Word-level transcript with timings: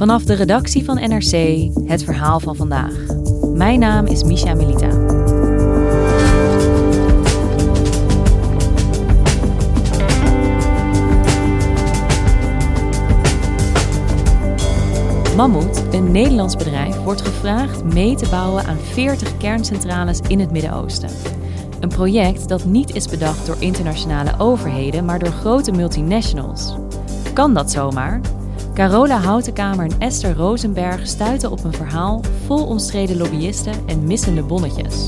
Vanaf 0.00 0.24
de 0.24 0.34
redactie 0.34 0.84
van 0.84 0.94
NRC 0.94 1.68
het 1.84 2.04
verhaal 2.04 2.40
van 2.40 2.56
vandaag. 2.56 2.94
Mijn 3.54 3.78
naam 3.78 4.06
is 4.06 4.22
Misha 4.22 4.54
Melita. 4.54 4.88
Mammoet, 15.36 15.82
een 15.92 16.12
Nederlands 16.12 16.56
bedrijf, 16.56 16.96
wordt 16.96 17.22
gevraagd 17.22 17.84
mee 17.84 18.16
te 18.16 18.28
bouwen 18.30 18.64
aan 18.64 18.78
40 18.78 19.36
kerncentrales 19.36 20.20
in 20.28 20.40
het 20.40 20.50
Midden-Oosten. 20.50 21.10
Een 21.80 21.88
project 21.88 22.48
dat 22.48 22.64
niet 22.64 22.94
is 22.94 23.08
bedacht 23.08 23.46
door 23.46 23.56
internationale 23.58 24.32
overheden, 24.38 25.04
maar 25.04 25.18
door 25.18 25.32
grote 25.32 25.72
multinationals. 25.72 26.74
Kan 27.32 27.54
dat 27.54 27.70
zomaar? 27.70 28.20
Carola 28.74 29.16
Houtenkamer 29.16 29.84
en 29.84 30.00
Esther 30.00 30.36
Rosenberg 30.36 31.06
stuiten 31.06 31.50
op 31.50 31.64
een 31.64 31.72
verhaal 31.72 32.24
vol 32.46 32.66
omstreden 32.66 33.16
lobbyisten 33.16 33.88
en 33.88 34.06
missende 34.06 34.42
bonnetjes. 34.42 35.06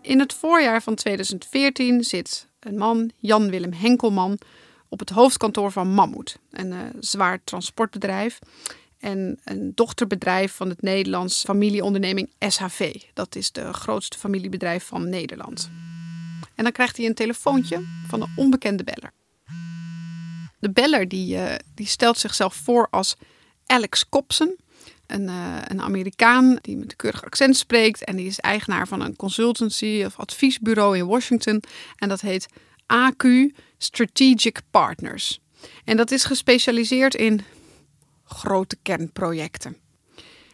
In 0.00 0.18
het 0.18 0.34
voorjaar 0.34 0.82
van 0.82 0.94
2014 0.94 2.04
zit 2.04 2.48
een 2.60 2.78
man, 2.78 3.10
Jan 3.16 3.50
Willem 3.50 3.72
Henkelman, 3.72 4.38
op 4.88 4.98
het 4.98 5.10
hoofdkantoor 5.10 5.72
van 5.72 5.88
Mammoet, 5.94 6.38
een 6.50 6.72
uh, 6.72 6.78
zwaar 7.00 7.44
transportbedrijf 7.44 8.38
en 9.00 9.40
een 9.44 9.72
dochterbedrijf 9.74 10.52
van 10.52 10.68
het 10.68 10.82
Nederlands 10.82 11.44
familieonderneming 11.44 12.30
SHV. 12.48 13.02
Dat 13.14 13.36
is 13.36 13.52
de 13.52 13.72
grootste 13.72 14.18
familiebedrijf 14.18 14.84
van 14.84 15.08
Nederland. 15.08 15.70
En 16.54 16.64
dan 16.64 16.72
krijgt 16.72 16.96
hij 16.96 17.06
een 17.06 17.14
telefoontje 17.14 17.84
van 18.06 18.22
een 18.22 18.32
onbekende 18.36 18.84
beller. 18.84 19.12
De 20.58 20.70
beller 20.70 21.08
die, 21.08 21.36
uh, 21.36 21.54
die 21.74 21.86
stelt 21.86 22.18
zichzelf 22.18 22.54
voor 22.54 22.88
als 22.90 23.16
Alex 23.66 24.08
Kopsen, 24.08 24.56
een, 25.06 25.22
uh, 25.28 25.56
een 25.64 25.80
Amerikaan 25.80 26.58
die 26.60 26.76
met 26.76 26.90
een 26.90 26.96
keurig 26.96 27.24
accent 27.24 27.56
spreekt. 27.56 28.04
En 28.04 28.16
die 28.16 28.26
is 28.26 28.40
eigenaar 28.40 28.88
van 28.88 29.00
een 29.00 29.16
consultancy 29.16 30.02
of 30.06 30.18
adviesbureau 30.18 30.96
in 30.96 31.06
Washington. 31.06 31.62
En 31.96 32.08
dat 32.08 32.20
heet 32.20 32.48
AQ 32.86 33.26
Strategic 33.78 34.60
Partners. 34.70 35.40
En 35.84 35.96
dat 35.96 36.10
is 36.10 36.24
gespecialiseerd 36.24 37.14
in 37.14 37.40
grote 38.30 38.76
kernprojecten. 38.82 39.76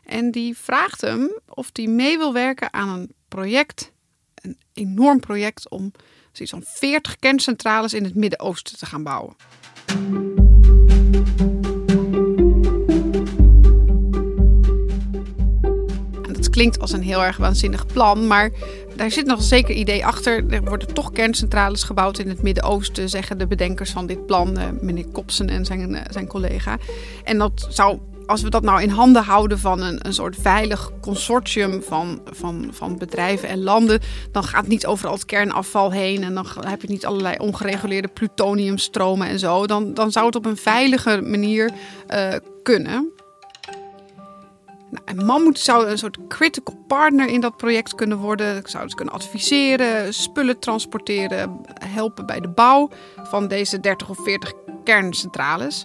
En 0.04 0.30
die 0.30 0.56
vraagt 0.56 1.00
hem 1.00 1.40
of 1.48 1.70
hij 1.72 1.86
mee 1.86 2.18
wil 2.18 2.32
werken 2.32 2.72
aan 2.72 2.88
een 2.88 3.14
project, 3.28 3.92
een 4.34 4.58
enorm 4.72 5.20
project 5.20 5.68
om 5.68 5.92
zoiets 6.32 6.54
van 6.54 6.62
40 6.64 7.16
kerncentrales 7.16 7.94
in 7.94 8.04
het 8.04 8.14
Midden-Oosten 8.14 8.78
te 8.78 8.86
gaan 8.86 9.02
bouwen. 9.02 9.36
klinkt 16.56 16.80
als 16.80 16.92
een 16.92 17.02
heel 17.02 17.22
erg 17.22 17.36
waanzinnig 17.36 17.86
plan, 17.86 18.26
maar 18.26 18.50
daar 18.96 19.10
zit 19.10 19.26
nog 19.26 19.38
een 19.38 19.44
zeker 19.44 19.74
idee 19.74 20.06
achter. 20.06 20.44
Er 20.50 20.64
worden 20.64 20.94
toch 20.94 21.12
kerncentrales 21.12 21.82
gebouwd 21.82 22.18
in 22.18 22.28
het 22.28 22.42
Midden-Oosten, 22.42 23.08
zeggen 23.08 23.38
de 23.38 23.46
bedenkers 23.46 23.90
van 23.90 24.06
dit 24.06 24.26
plan, 24.26 24.58
uh, 24.58 24.64
meneer 24.80 25.06
Kopsen 25.12 25.48
en 25.48 25.64
zijn, 25.64 25.90
uh, 25.90 26.00
zijn 26.10 26.26
collega. 26.26 26.78
En 27.24 27.38
dat 27.38 27.66
zou 27.68 27.98
als 28.26 28.42
we 28.42 28.50
dat 28.50 28.62
nou 28.62 28.82
in 28.82 28.88
handen 28.88 29.22
houden 29.22 29.58
van 29.58 29.82
een, 29.82 30.06
een 30.06 30.14
soort 30.14 30.36
veilig 30.40 30.90
consortium 31.00 31.82
van, 31.82 32.20
van, 32.24 32.68
van 32.72 32.98
bedrijven 32.98 33.48
en 33.48 33.62
landen, 33.62 34.00
dan 34.32 34.44
gaat 34.44 34.66
niet 34.66 34.86
overal 34.86 35.14
het 35.14 35.24
kernafval 35.24 35.90
heen 35.90 36.24
en 36.24 36.34
dan 36.34 36.46
heb 36.60 36.82
je 36.82 36.88
niet 36.88 37.06
allerlei 37.06 37.36
ongereguleerde 37.38 38.08
plutoniumstromen 38.08 39.28
en 39.28 39.38
zo. 39.38 39.66
Dan, 39.66 39.94
dan 39.94 40.12
zou 40.12 40.26
het 40.26 40.36
op 40.36 40.46
een 40.46 40.56
veilige 40.56 41.20
manier 41.20 41.70
uh, 42.14 42.32
kunnen. 42.62 43.12
Nou, 44.90 45.24
Mammoet 45.24 45.58
zou 45.58 45.86
een 45.86 45.98
soort 45.98 46.18
critical 46.28 46.76
partner 46.86 47.28
in 47.28 47.40
dat 47.40 47.56
project 47.56 47.94
kunnen 47.94 48.18
worden. 48.18 48.62
Zou 48.64 48.84
het 48.84 48.94
kunnen 48.94 49.14
adviseren, 49.14 50.14
spullen 50.14 50.58
transporteren, 50.58 51.60
helpen 51.84 52.26
bij 52.26 52.40
de 52.40 52.48
bouw 52.48 52.90
van 53.22 53.48
deze 53.48 53.80
30 53.80 54.08
of 54.08 54.18
40 54.22 54.52
kerncentrales. 54.84 55.84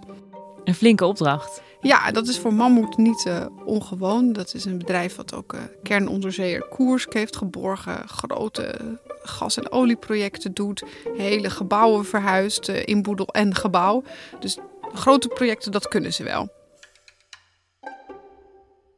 Een 0.64 0.76
flinke 0.76 1.06
opdracht. 1.06 1.62
Ja, 1.82 2.12
dat 2.12 2.28
is 2.28 2.40
voor 2.40 2.54
Mammoet 2.54 2.98
niet 2.98 3.26
uh, 3.28 3.46
ongewoon. 3.66 4.34
Dat 4.34 4.54
is 4.54 4.66
een 4.66 4.78
bedrijf 4.78 5.16
wat 5.16 5.34
ook 5.34 5.54
uh, 5.54 5.62
kernonderzeeër 5.84 6.68
Koersk 6.68 7.14
heeft 7.14 7.36
geborgen. 7.36 8.10
Grote 8.10 8.98
gas- 9.22 9.58
en 9.58 9.72
olieprojecten 9.72 10.54
doet. 10.54 10.84
Hele 11.18 11.50
gebouwen 11.50 12.06
verhuist 12.06 12.70
uh, 12.70 12.86
in 12.86 13.02
boedel 13.02 13.28
en 13.28 13.56
gebouw. 13.56 14.04
Dus 14.40 14.58
grote 14.94 15.28
projecten, 15.28 15.72
dat 15.72 15.88
kunnen 15.88 16.14
ze 16.14 16.24
wel. 16.24 16.50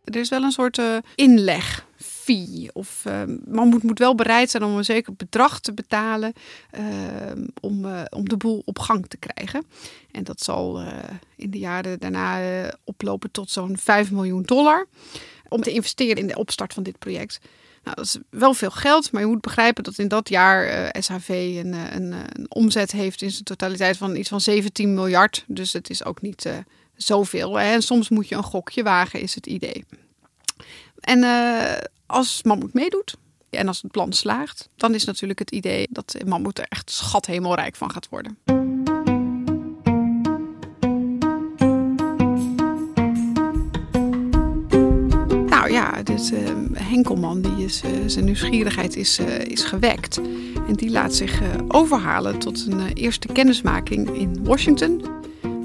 Er 0.04 0.16
is 0.16 0.30
wel 0.30 0.44
een 0.44 0.52
soort 0.52 0.78
uh, 0.78 0.98
inleg. 1.16 1.86
Of 2.74 3.04
uh, 3.08 3.22
Mammoet 3.46 3.84
moet 3.84 4.00
wel 4.00 4.16
bereid 4.16 4.50
zijn 4.50 4.64
om 4.64 4.78
een 4.78 4.86
zeker 4.86 5.14
bedrag 5.16 5.60
te 5.60 5.74
betalen 5.74 6.34
uh, 6.80 6.84
om, 7.62 7.86
om 8.10 8.30
de 8.30 8.38
boel 8.38 8.62
op 8.66 8.80
gang 8.80 9.08
te 9.08 9.18
krijgen. 9.18 9.66
En 10.12 10.24
dat 10.24 10.42
zal 10.42 10.84
in 11.36 11.52
de 11.52 11.58
jaren 11.58 12.00
daarna 12.00 12.40
oplopen 12.84 13.32
tot 13.32 13.50
zo'n 13.50 13.78
5 13.78 14.12
miljoen 14.12 14.44
dollar. 14.44 14.88
Om 15.48 15.62
te 15.62 15.72
investeren 15.72 16.18
in 16.18 16.28
de 16.28 16.38
opstart 16.38 16.74
van 16.74 16.84
dit 16.84 17.00
project. 17.00 17.40
Nou, 17.84 17.96
dat 17.96 18.06
is 18.06 18.18
wel 18.30 18.54
veel 18.54 18.72
geld, 18.72 19.12
maar 19.12 19.22
je 19.22 19.28
moet 19.28 19.42
begrijpen 19.42 19.84
dat 19.84 19.98
in 19.98 20.08
dat 20.08 20.30
jaar 20.30 20.96
SHV 21.00 21.30
een, 21.30 21.74
een, 21.74 22.12
een, 22.12 22.46
omzet 22.50 22.92
heeft 22.92 23.22
in 23.22 23.32
zijn 23.32 23.44
totaliteit 23.44 23.98
van 23.98 24.16
iets 24.16 24.30
van 24.30 24.42
17 24.42 24.94
miljard. 24.94 25.44
Dus 25.48 25.74
het 25.74 25.90
is 25.90 26.06
ook 26.06 26.22
niet 26.22 26.46
zoveel. 26.96 27.60
En 27.60 27.82
soms 27.82 28.10
moet 28.10 28.28
je 28.28 28.36
een 28.36 28.44
gokje 28.44 28.84
wagen, 28.84 29.22
is 29.22 29.36
het 29.36 29.48
idee. 29.48 29.86
En 31.00 31.20
uh, 31.20 31.74
als 32.06 32.44
Mammoet 32.44 32.74
meedoet 32.74 33.16
en 33.50 33.68
als 33.68 33.82
het 33.82 33.92
plan 33.92 34.14
slaagt, 34.14 34.70
dan 34.76 34.94
is 34.94 35.06
natuurlijk 35.06 35.40
het 35.40 35.52
idee 35.52 35.88
dat 35.90 36.16
Mammoet 36.26 36.60
er 36.60 36.66
echt 36.70 36.92
schathemelrijk 36.92 37.76
van 37.76 37.92
gaat 37.92 38.10
worden. 38.10 38.38
Nou 45.50 45.72
ja, 45.72 45.98
uh, 46.10 46.50
Henkelman, 46.74 47.42
die 47.42 47.66
is, 47.66 47.82
uh, 47.84 47.92
zijn 48.06 48.26
nieuwsgierigheid 48.26 48.96
is, 48.96 49.20
is 49.48 49.64
gewekt. 49.64 50.22
En 50.68 50.74
die 50.74 50.90
laat 50.90 51.16
zich 51.16 51.42
overhalen 51.68 52.40
tot 52.40 52.66
een 52.68 52.94
eerste 52.94 53.28
kennismaking 53.28 54.10
in 54.10 54.44
Washington. 54.44 55.22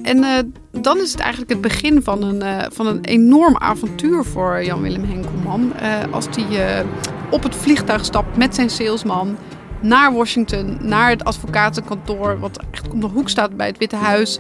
En 0.08 0.16
uh, 0.19 0.38
dan 0.82 0.99
is 1.00 1.10
het 1.12 1.20
eigenlijk 1.20 1.50
het 1.50 1.60
begin 1.60 2.02
van 2.02 2.22
een, 2.22 2.43
uh, 2.43 2.64
van 2.72 2.87
een 2.87 3.05
enorm 3.05 3.56
avontuur 3.56 4.25
voor 4.25 4.64
Jan-Willem 4.64 5.05
Henkelman. 5.05 5.72
Uh, 5.82 6.12
als 6.12 6.26
hij 6.31 6.84
op 7.31 7.43
het 7.43 7.55
vliegtuig 7.55 8.05
stapt 8.05 8.37
met 8.37 8.55
zijn 8.55 8.70
salesman 8.70 9.37
naar 9.81 10.12
Washington, 10.12 10.78
naar 10.81 11.10
het 11.10 11.25
advocatenkantoor, 11.25 12.38
wat 12.38 12.60
echt 12.70 12.88
op 12.88 13.00
de 13.00 13.06
hoek 13.06 13.28
staat 13.28 13.56
bij 13.56 13.66
het 13.66 13.78
Witte 13.78 13.96
Huis, 13.96 14.38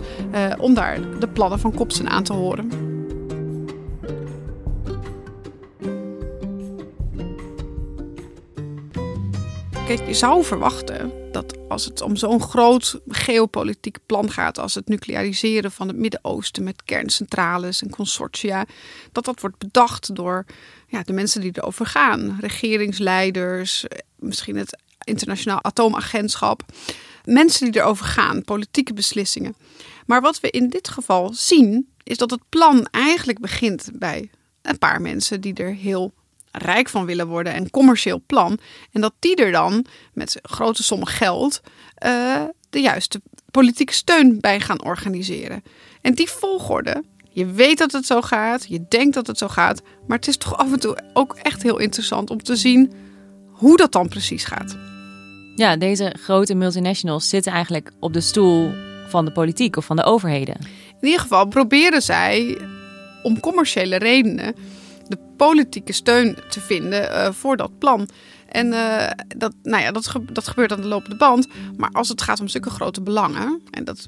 om 0.58 0.74
daar 0.74 0.98
de 1.20 1.28
plannen 1.28 1.58
van 1.58 1.74
Kopsen 1.74 2.08
aan 2.08 2.22
te 2.22 2.32
horen. 2.32 2.87
Kijk, 9.88 10.06
je 10.06 10.14
zou 10.14 10.44
verwachten 10.44 11.12
dat 11.32 11.56
als 11.68 11.84
het 11.84 12.00
om 12.00 12.16
zo'n 12.16 12.42
groot 12.42 13.00
geopolitiek 13.08 13.98
plan 14.06 14.30
gaat 14.30 14.58
als 14.58 14.74
het 14.74 14.88
nucleariseren 14.88 15.72
van 15.72 15.88
het 15.88 15.96
Midden-Oosten 15.96 16.64
met 16.64 16.84
kerncentrales 16.84 17.82
en 17.82 17.90
consortia, 17.90 18.66
dat 19.12 19.24
dat 19.24 19.40
wordt 19.40 19.58
bedacht 19.58 20.14
door 20.14 20.44
ja, 20.88 21.02
de 21.02 21.12
mensen 21.12 21.40
die 21.40 21.50
erover 21.54 21.86
gaan. 21.86 22.36
Regeringsleiders, 22.40 23.84
misschien 24.16 24.56
het 24.56 24.78
internationaal 25.04 25.64
atoomagentschap. 25.64 26.62
Mensen 27.24 27.70
die 27.70 27.80
erover 27.80 28.06
gaan, 28.06 28.44
politieke 28.44 28.92
beslissingen. 28.92 29.56
Maar 30.06 30.20
wat 30.20 30.40
we 30.40 30.50
in 30.50 30.68
dit 30.68 30.88
geval 30.88 31.32
zien, 31.34 31.88
is 32.02 32.16
dat 32.16 32.30
het 32.30 32.42
plan 32.48 32.86
eigenlijk 32.90 33.38
begint 33.38 33.90
bij 33.92 34.30
een 34.62 34.78
paar 34.78 35.00
mensen 35.00 35.40
die 35.40 35.54
er 35.54 35.74
heel 35.74 36.12
rijk 36.58 36.88
van 36.88 37.06
willen 37.06 37.26
worden 37.26 37.52
en 37.54 37.70
commercieel 37.70 38.22
plan. 38.26 38.58
En 38.92 39.00
dat 39.00 39.14
die 39.18 39.36
er 39.36 39.52
dan 39.52 39.84
met 40.12 40.38
grote 40.42 40.82
sommen 40.82 41.08
geld 41.08 41.60
uh, 42.06 42.42
de 42.70 42.80
juiste 42.80 43.20
politieke 43.50 43.92
steun 43.92 44.40
bij 44.40 44.60
gaan 44.60 44.84
organiseren. 44.84 45.62
En 46.00 46.14
die 46.14 46.28
volgorde, 46.28 47.04
je 47.30 47.46
weet 47.46 47.78
dat 47.78 47.92
het 47.92 48.06
zo 48.06 48.20
gaat, 48.20 48.66
je 48.68 48.84
denkt 48.88 49.14
dat 49.14 49.26
het 49.26 49.38
zo 49.38 49.48
gaat, 49.48 49.82
maar 50.06 50.16
het 50.16 50.28
is 50.28 50.36
toch 50.36 50.56
af 50.56 50.72
en 50.72 50.80
toe 50.80 50.98
ook 51.12 51.36
echt 51.42 51.62
heel 51.62 51.78
interessant 51.78 52.30
om 52.30 52.42
te 52.42 52.56
zien 52.56 52.92
hoe 53.52 53.76
dat 53.76 53.92
dan 53.92 54.08
precies 54.08 54.44
gaat. 54.44 54.76
Ja, 55.56 55.76
deze 55.76 56.14
grote 56.20 56.54
multinationals 56.54 57.28
zitten 57.28 57.52
eigenlijk 57.52 57.90
op 58.00 58.12
de 58.12 58.20
stoel 58.20 58.72
van 59.08 59.24
de 59.24 59.32
politiek 59.32 59.76
of 59.76 59.84
van 59.84 59.96
de 59.96 60.04
overheden. 60.04 60.56
In 61.00 61.06
ieder 61.06 61.20
geval 61.20 61.46
proberen 61.46 62.02
zij 62.02 62.58
om 63.22 63.40
commerciële 63.40 63.96
redenen 63.96 64.54
de 65.08 65.18
politieke 65.36 65.92
steun 65.92 66.36
te 66.48 66.60
vinden 66.60 67.02
uh, 67.02 67.32
voor 67.32 67.56
dat 67.56 67.78
plan. 67.78 68.08
En 68.48 68.66
uh, 68.66 69.10
dat, 69.36 69.52
nou 69.62 69.82
ja, 69.82 69.92
dat, 69.92 70.12
dat 70.32 70.48
gebeurt 70.48 70.72
aan 70.72 70.80
de 70.80 70.86
lopende 70.86 71.16
band. 71.16 71.48
Maar 71.76 71.90
als 71.92 72.08
het 72.08 72.22
gaat 72.22 72.40
om 72.40 72.48
zulke 72.48 72.70
grote 72.70 73.00
belangen, 73.00 73.62
en 73.70 73.84
dat 73.84 74.06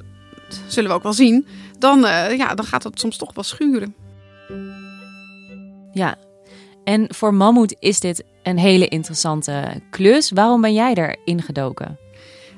zullen 0.66 0.90
we 0.90 0.96
ook 0.96 1.02
wel 1.02 1.12
zien, 1.12 1.46
dan, 1.78 2.04
uh, 2.04 2.36
ja, 2.36 2.54
dan 2.54 2.64
gaat 2.64 2.82
dat 2.82 2.98
soms 2.98 3.16
toch 3.16 3.34
wel 3.34 3.44
schuren. 3.44 3.94
Ja, 5.92 6.16
en 6.84 7.14
voor 7.14 7.34
Mammoet 7.34 7.76
is 7.78 8.00
dit 8.00 8.24
een 8.42 8.58
hele 8.58 8.88
interessante 8.88 9.80
klus. 9.90 10.30
Waarom 10.30 10.60
ben 10.60 10.74
jij 10.74 10.94
erin 10.94 11.42
gedoken? 11.42 11.98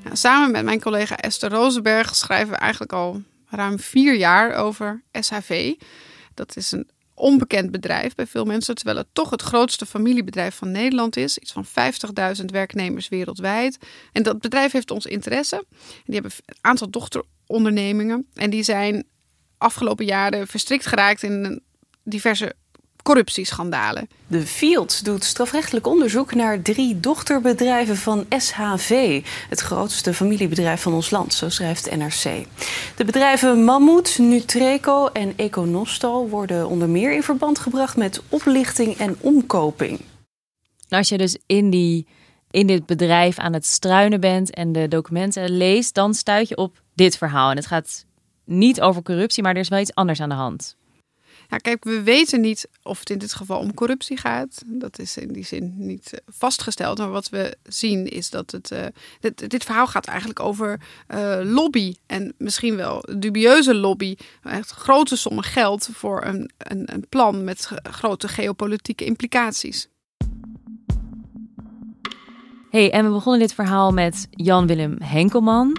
Ja, 0.03 0.15
samen 0.15 0.51
met 0.51 0.63
mijn 0.63 0.81
collega 0.81 1.17
Esther 1.17 1.51
Rosenberg 1.51 2.15
schrijven 2.15 2.49
we 2.49 2.55
eigenlijk 2.55 2.93
al 2.93 3.21
ruim 3.49 3.79
vier 3.79 4.15
jaar 4.15 4.53
over 4.53 5.01
SHV. 5.11 5.73
Dat 6.33 6.55
is 6.55 6.71
een 6.71 6.89
onbekend 7.15 7.71
bedrijf 7.71 8.15
bij 8.15 8.27
veel 8.27 8.45
mensen, 8.45 8.75
terwijl 8.75 8.97
het 8.97 9.07
toch 9.13 9.29
het 9.29 9.41
grootste 9.41 9.85
familiebedrijf 9.85 10.55
van 10.55 10.71
Nederland 10.71 11.17
is. 11.17 11.37
Iets 11.37 11.51
van 11.51 11.65
50.000 12.39 12.45
werknemers 12.45 13.09
wereldwijd. 13.09 13.77
En 14.11 14.23
dat 14.23 14.39
bedrijf 14.39 14.71
heeft 14.71 14.91
ons 14.91 15.05
interesse. 15.05 15.65
Die 16.05 16.13
hebben 16.13 16.31
een 16.45 16.55
aantal 16.61 16.89
dochterondernemingen 16.89 18.27
en 18.33 18.49
die 18.49 18.63
zijn 18.63 19.05
afgelopen 19.57 20.05
jaren 20.05 20.47
verstrikt 20.47 20.85
geraakt 20.85 21.23
in 21.23 21.61
diverse 22.03 22.55
corruptieschandalen. 23.03 24.07
De 24.27 24.47
Field 24.47 25.05
doet 25.05 25.23
strafrechtelijk 25.23 25.87
onderzoek 25.87 26.35
naar 26.35 26.61
drie 26.61 26.99
dochterbedrijven 26.99 27.97
van 27.97 28.25
SHV, 28.37 29.21
het 29.49 29.59
grootste 29.59 30.13
familiebedrijf 30.13 30.81
van 30.81 30.93
ons 30.93 31.09
land, 31.09 31.33
zo 31.33 31.49
schrijft 31.49 31.95
NRC. 31.95 32.45
De 32.95 33.05
bedrijven 33.05 33.63
Mammoet, 33.63 34.17
Nutreco 34.17 35.07
en 35.07 35.33
Econostal 35.35 36.29
worden 36.29 36.67
onder 36.67 36.89
meer 36.89 37.13
in 37.13 37.23
verband 37.23 37.59
gebracht 37.59 37.97
met 37.97 38.21
oplichting 38.29 38.97
en 38.97 39.15
omkoping. 39.19 39.99
Als 40.89 41.09
je 41.09 41.17
dus 41.17 41.37
in, 41.45 41.69
die, 41.69 42.07
in 42.51 42.67
dit 42.67 42.85
bedrijf 42.85 43.39
aan 43.39 43.53
het 43.53 43.65
struinen 43.65 44.19
bent 44.19 44.53
en 44.53 44.71
de 44.71 44.87
documenten 44.87 45.49
leest, 45.57 45.93
dan 45.93 46.13
stuit 46.13 46.47
je 46.47 46.57
op 46.57 46.81
dit 46.95 47.17
verhaal. 47.17 47.49
En 47.49 47.55
het 47.55 47.65
gaat 47.65 48.05
niet 48.45 48.81
over 48.81 49.03
corruptie, 49.03 49.43
maar 49.43 49.53
er 49.53 49.59
is 49.59 49.69
wel 49.69 49.79
iets 49.79 49.93
anders 49.93 50.21
aan 50.21 50.29
de 50.29 50.35
hand. 50.35 50.75
Ja, 51.53 51.59
kijk, 51.59 51.83
we 51.83 52.03
weten 52.03 52.41
niet 52.41 52.67
of 52.83 52.99
het 52.99 53.09
in 53.09 53.17
dit 53.17 53.33
geval 53.33 53.59
om 53.59 53.73
corruptie 53.73 54.17
gaat. 54.17 54.63
Dat 54.65 54.99
is 54.99 55.17
in 55.17 55.33
die 55.33 55.45
zin 55.45 55.73
niet 55.77 56.13
eh, 56.13 56.19
vastgesteld. 56.27 56.97
Maar 56.97 57.11
wat 57.11 57.29
we 57.29 57.57
zien 57.63 58.07
is 58.07 58.29
dat 58.29 58.51
het. 58.51 58.71
Uh, 58.71 58.79
dit, 59.19 59.49
dit, 59.49 59.63
verhaal 59.63 59.87
gaat 59.87 60.05
eigenlijk 60.05 60.39
over 60.39 60.79
uh, 61.13 61.39
lobby. 61.43 61.95
En 62.05 62.33
misschien 62.37 62.75
wel 62.75 63.05
dubieuze 63.17 63.75
lobby. 63.75 64.15
Echt 64.43 64.71
grote 64.71 65.15
sommen 65.15 65.43
geld 65.43 65.89
voor 65.91 66.25
een, 66.25 66.51
een, 66.57 66.93
een 66.93 67.05
plan 67.09 67.43
met 67.43 67.69
grote 67.83 68.27
geopolitieke 68.27 69.05
implicaties. 69.05 69.87
Hey, 72.69 72.91
en 72.91 73.05
we 73.05 73.11
begonnen 73.11 73.41
dit 73.41 73.53
verhaal 73.53 73.91
met 73.91 74.27
Jan-Willem 74.29 74.95
Henkelman. 74.99 75.77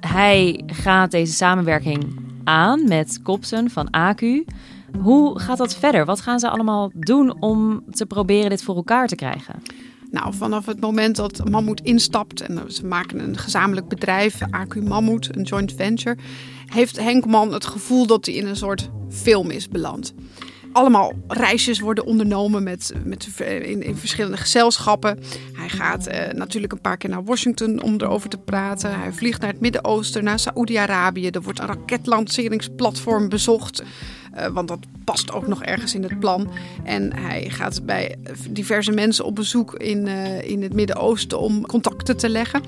hij 0.00 0.62
gaat 0.66 1.10
deze 1.10 1.32
samenwerking 1.32 2.23
aan 2.44 2.88
met 2.88 3.20
Kopsen 3.22 3.70
van 3.70 3.88
AQ. 3.96 4.52
Hoe 5.00 5.40
gaat 5.40 5.58
dat 5.58 5.76
verder? 5.76 6.04
Wat 6.04 6.20
gaan 6.20 6.38
ze 6.38 6.48
allemaal 6.48 6.90
doen 6.94 7.40
om 7.40 7.84
te 7.90 8.06
proberen 8.06 8.50
dit 8.50 8.62
voor 8.62 8.76
elkaar 8.76 9.06
te 9.06 9.14
krijgen? 9.14 9.62
Nou, 10.10 10.34
vanaf 10.34 10.66
het 10.66 10.80
moment 10.80 11.16
dat 11.16 11.50
Mammoet 11.50 11.80
instapt 11.80 12.40
en 12.40 12.72
ze 12.72 12.86
maken 12.86 13.18
een 13.18 13.38
gezamenlijk 13.38 13.88
bedrijf, 13.88 14.40
AQ 14.40 14.82
Mammoet, 14.82 15.36
een 15.36 15.42
joint 15.42 15.72
venture, 15.72 16.16
heeft 16.66 17.00
Henkman 17.00 17.52
het 17.52 17.66
gevoel 17.66 18.06
dat 18.06 18.26
hij 18.26 18.34
in 18.34 18.46
een 18.46 18.56
soort 18.56 18.90
film 19.08 19.50
is 19.50 19.68
beland 19.68 20.14
allemaal 20.74 21.12
reisjes 21.28 21.80
worden 21.80 22.04
ondernomen 22.04 22.62
met, 22.62 22.92
met, 23.04 23.28
in, 23.38 23.82
in 23.82 23.96
verschillende 23.96 24.36
gezelschappen. 24.36 25.18
Hij 25.64 25.78
gaat 25.78 26.08
uh, 26.08 26.32
natuurlijk 26.32 26.72
een 26.72 26.80
paar 26.80 26.96
keer 26.96 27.10
naar 27.10 27.24
Washington 27.24 27.82
om 27.82 27.94
erover 27.94 28.28
te 28.28 28.38
praten. 28.38 29.00
Hij 29.00 29.12
vliegt 29.12 29.40
naar 29.40 29.50
het 29.50 29.60
Midden-Oosten, 29.60 30.24
naar 30.24 30.38
Saoedi-Arabië. 30.38 31.28
Er 31.28 31.42
wordt 31.42 31.58
een 31.58 31.66
raketlanceringsplatform 31.66 33.28
bezocht. 33.28 33.82
Uh, 34.36 34.46
want 34.46 34.68
dat 34.68 34.78
past 35.04 35.32
ook 35.32 35.46
nog 35.46 35.62
ergens 35.62 35.94
in 35.94 36.02
het 36.02 36.18
plan. 36.18 36.48
En 36.84 37.12
hij 37.12 37.50
gaat 37.50 37.86
bij 37.86 38.16
diverse 38.50 38.92
mensen 38.92 39.24
op 39.24 39.34
bezoek 39.34 39.74
in, 39.74 40.06
uh, 40.06 40.50
in 40.50 40.62
het 40.62 40.72
Midden-Oosten 40.72 41.40
om 41.40 41.66
contacten 41.66 42.16
te 42.16 42.28
leggen. 42.28 42.62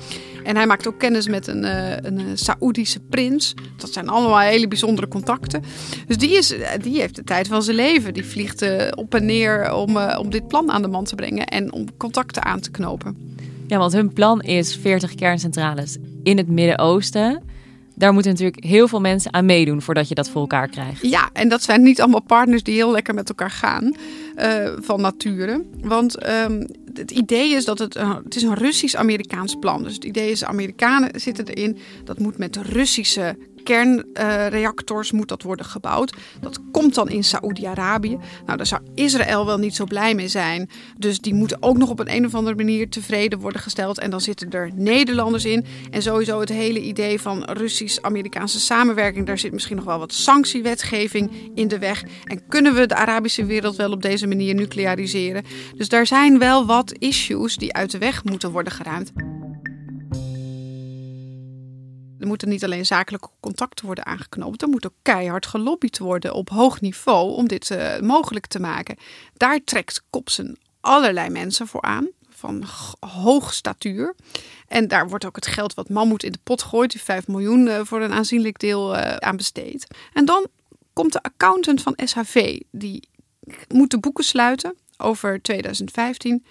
En 0.44 0.56
hij 0.56 0.66
maakt 0.66 0.86
ook 0.86 0.98
kennis 0.98 1.28
met 1.28 1.46
een, 1.46 1.64
uh, 1.64 1.96
een 1.96 2.38
Saoedische 2.38 3.00
prins. 3.00 3.54
Dat 3.76 3.92
zijn 3.92 4.08
allemaal 4.08 4.38
hele 4.38 4.68
bijzondere 4.68 5.08
contacten. 5.08 5.62
Dus 6.06 6.18
die, 6.18 6.36
is, 6.36 6.54
die 6.80 7.00
heeft 7.00 7.16
de 7.16 7.24
tijd 7.24 7.48
van 7.48 7.62
zijn 7.62 7.76
leven. 7.76 8.14
Die 8.14 8.24
vliegt 8.24 8.64
op 8.94 9.14
en 9.14 9.24
neer 9.24 9.74
om, 9.74 9.98
om 9.98 10.30
dit 10.30 10.48
plan 10.48 10.70
aan 10.70 10.82
de 10.82 10.88
man 10.88 11.04
te 11.04 11.14
brengen 11.14 11.46
en 11.46 11.72
om 11.72 11.96
contacten 11.96 12.44
aan 12.44 12.60
te 12.60 12.70
knopen. 12.70 13.34
Ja, 13.66 13.78
want 13.78 13.92
hun 13.92 14.12
plan 14.12 14.42
is 14.42 14.76
40 14.76 15.14
kerncentrales 15.14 15.96
in 16.22 16.36
het 16.36 16.48
Midden-Oosten 16.48 17.42
daar 17.98 18.12
moeten 18.12 18.30
natuurlijk 18.30 18.64
heel 18.64 18.88
veel 18.88 19.00
mensen 19.00 19.32
aan 19.32 19.44
meedoen 19.44 19.82
voordat 19.82 20.08
je 20.08 20.14
dat 20.14 20.28
voor 20.28 20.40
elkaar 20.40 20.68
krijgt. 20.68 21.02
Ja, 21.02 21.30
en 21.32 21.48
dat 21.48 21.62
zijn 21.62 21.82
niet 21.82 22.00
allemaal 22.00 22.22
partners 22.22 22.62
die 22.62 22.74
heel 22.74 22.90
lekker 22.90 23.14
met 23.14 23.28
elkaar 23.28 23.50
gaan 23.50 23.94
uh, 24.36 24.72
van 24.80 25.00
nature. 25.00 25.64
Want 25.80 26.28
um, 26.28 26.66
het 26.94 27.10
idee 27.10 27.54
is 27.54 27.64
dat 27.64 27.78
het, 27.78 27.94
het 28.24 28.36
is 28.36 28.42
een 28.42 28.54
Russisch-Amerikaans 28.54 29.56
plan. 29.60 29.82
Dus 29.82 29.94
het 29.94 30.04
idee 30.04 30.30
is, 30.30 30.44
Amerikanen 30.44 31.20
zitten 31.20 31.46
erin. 31.46 31.78
Dat 32.04 32.18
moet 32.18 32.38
met 32.38 32.56
Russische 32.56 33.36
kernreactors 33.66 35.12
moet 35.12 35.28
dat 35.28 35.42
worden 35.42 35.66
gebouwd. 35.66 36.16
Dat 36.40 36.60
komt 36.72 36.94
dan 36.94 37.08
in 37.08 37.24
Saoedi-Arabië. 37.24 38.18
Nou, 38.46 38.56
daar 38.56 38.66
zou 38.66 38.80
Israël 38.94 39.46
wel 39.46 39.58
niet 39.58 39.74
zo 39.74 39.84
blij 39.84 40.14
mee 40.14 40.28
zijn. 40.28 40.70
Dus 40.98 41.18
die 41.18 41.34
moeten 41.34 41.62
ook 41.62 41.76
nog 41.76 41.90
op 41.90 41.98
een, 41.98 42.14
een 42.14 42.26
of 42.26 42.34
andere 42.34 42.56
manier 42.56 42.88
tevreden 42.88 43.38
worden 43.38 43.60
gesteld. 43.60 43.98
En 43.98 44.10
dan 44.10 44.20
zitten 44.20 44.50
er 44.50 44.70
Nederlanders 44.74 45.44
in. 45.44 45.64
En 45.90 46.02
sowieso 46.02 46.40
het 46.40 46.48
hele 46.48 46.80
idee 46.80 47.20
van 47.20 47.44
Russisch-Amerikaanse 47.44 48.60
samenwerking. 48.60 49.26
Daar 49.26 49.38
zit 49.38 49.52
misschien 49.52 49.76
nog 49.76 49.84
wel 49.84 49.98
wat 49.98 50.12
sanctiewetgeving 50.12 51.50
in 51.54 51.68
de 51.68 51.78
weg. 51.78 52.04
En 52.24 52.48
kunnen 52.48 52.74
we 52.74 52.86
de 52.86 52.94
Arabische 52.94 53.44
wereld 53.44 53.76
wel 53.76 53.92
op 53.92 54.02
deze 54.02 54.26
manier 54.26 54.54
nucleariseren? 54.54 55.44
Dus 55.76 55.88
daar 55.88 56.06
zijn 56.06 56.38
wel 56.38 56.66
wat 56.66 56.92
issues 56.98 57.56
die 57.56 57.72
uit 57.72 57.90
de 57.90 57.98
weg 57.98 58.24
moeten 58.24 58.50
worden 58.50 58.72
geruimd. 58.72 59.12
Er 62.26 62.32
moeten 62.32 62.50
niet 62.50 62.64
alleen 62.64 62.86
zakelijke 62.86 63.28
contacten 63.40 63.86
worden 63.86 64.06
aangeknoopt, 64.06 64.62
er 64.62 64.68
moet 64.68 64.86
ook 64.86 64.94
keihard 65.02 65.46
gelobbyd 65.46 65.98
worden 65.98 66.34
op 66.34 66.48
hoog 66.48 66.80
niveau 66.80 67.32
om 67.32 67.48
dit 67.48 67.70
uh, 67.70 67.98
mogelijk 67.98 68.46
te 68.46 68.60
maken. 68.60 68.96
Daar 69.34 69.64
trekt 69.64 70.02
Kopsen 70.10 70.58
allerlei 70.80 71.28
mensen 71.28 71.66
voor 71.66 71.82
aan, 71.82 72.08
van 72.28 72.64
hoog 73.00 73.52
statuur. 73.52 74.14
En 74.68 74.88
daar 74.88 75.08
wordt 75.08 75.24
ook 75.24 75.36
het 75.36 75.46
geld 75.46 75.74
wat 75.74 75.88
Mammoet 75.88 76.22
in 76.22 76.32
de 76.32 76.38
pot 76.42 76.62
gooit, 76.62 76.90
die 76.90 77.00
5 77.00 77.26
miljoen 77.26 77.66
uh, 77.66 77.80
voor 77.84 78.02
een 78.02 78.12
aanzienlijk 78.12 78.58
deel 78.58 78.94
uh, 78.94 79.16
aan 79.16 79.36
besteed. 79.36 79.86
En 80.12 80.24
dan 80.24 80.46
komt 80.92 81.12
de 81.12 81.22
accountant 81.22 81.82
van 81.82 81.98
SHV, 82.04 82.60
die 82.70 83.08
moet 83.68 83.90
de 83.90 83.98
boeken 83.98 84.24
sluiten 84.24 84.76
over 84.96 85.42
2015. 85.42 86.44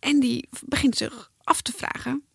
En 0.00 0.20
die 0.20 0.48
begint 0.64 0.96
zich 0.96 1.30
af 1.44 1.62
te 1.62 1.72
vragen: 1.72 2.25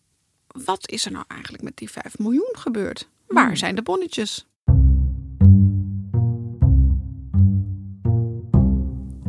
wat 0.64 0.90
is 0.90 1.04
er 1.04 1.12
nou 1.12 1.24
eigenlijk 1.28 1.62
met 1.62 1.76
die 1.76 1.90
5 1.90 2.18
miljoen 2.18 2.52
gebeurd? 2.52 3.08
Waar 3.26 3.46
hmm. 3.46 3.56
zijn 3.56 3.74
de 3.74 3.82
bonnetjes? 3.82 4.46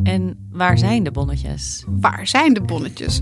En 0.04 0.48
waar 0.52 0.78
zijn 0.78 1.04
de 1.04 1.12
bonnetjes? 1.12 1.84
Waar 1.88 2.28
zijn 2.28 2.54
de 2.54 2.62
bonnetjes? 2.62 3.22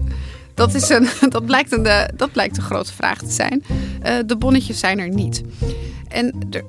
Dat, 0.53 0.74
is 0.74 0.89
een, 0.89 1.10
dat, 1.29 1.46
blijkt 1.46 1.72
een, 1.72 1.86
eh, 1.86 2.03
dat 2.15 2.31
blijkt 2.31 2.58
een 2.58 2.63
grote 2.63 2.93
vraag 2.93 3.20
te 3.20 3.31
zijn. 3.31 3.63
Uh, 3.70 4.17
de 4.25 4.38
bonnetjes 4.38 4.79
zijn 4.79 5.00
er 5.00 5.10
niet. 5.10 5.43
En 6.08 6.48
er 6.50 6.63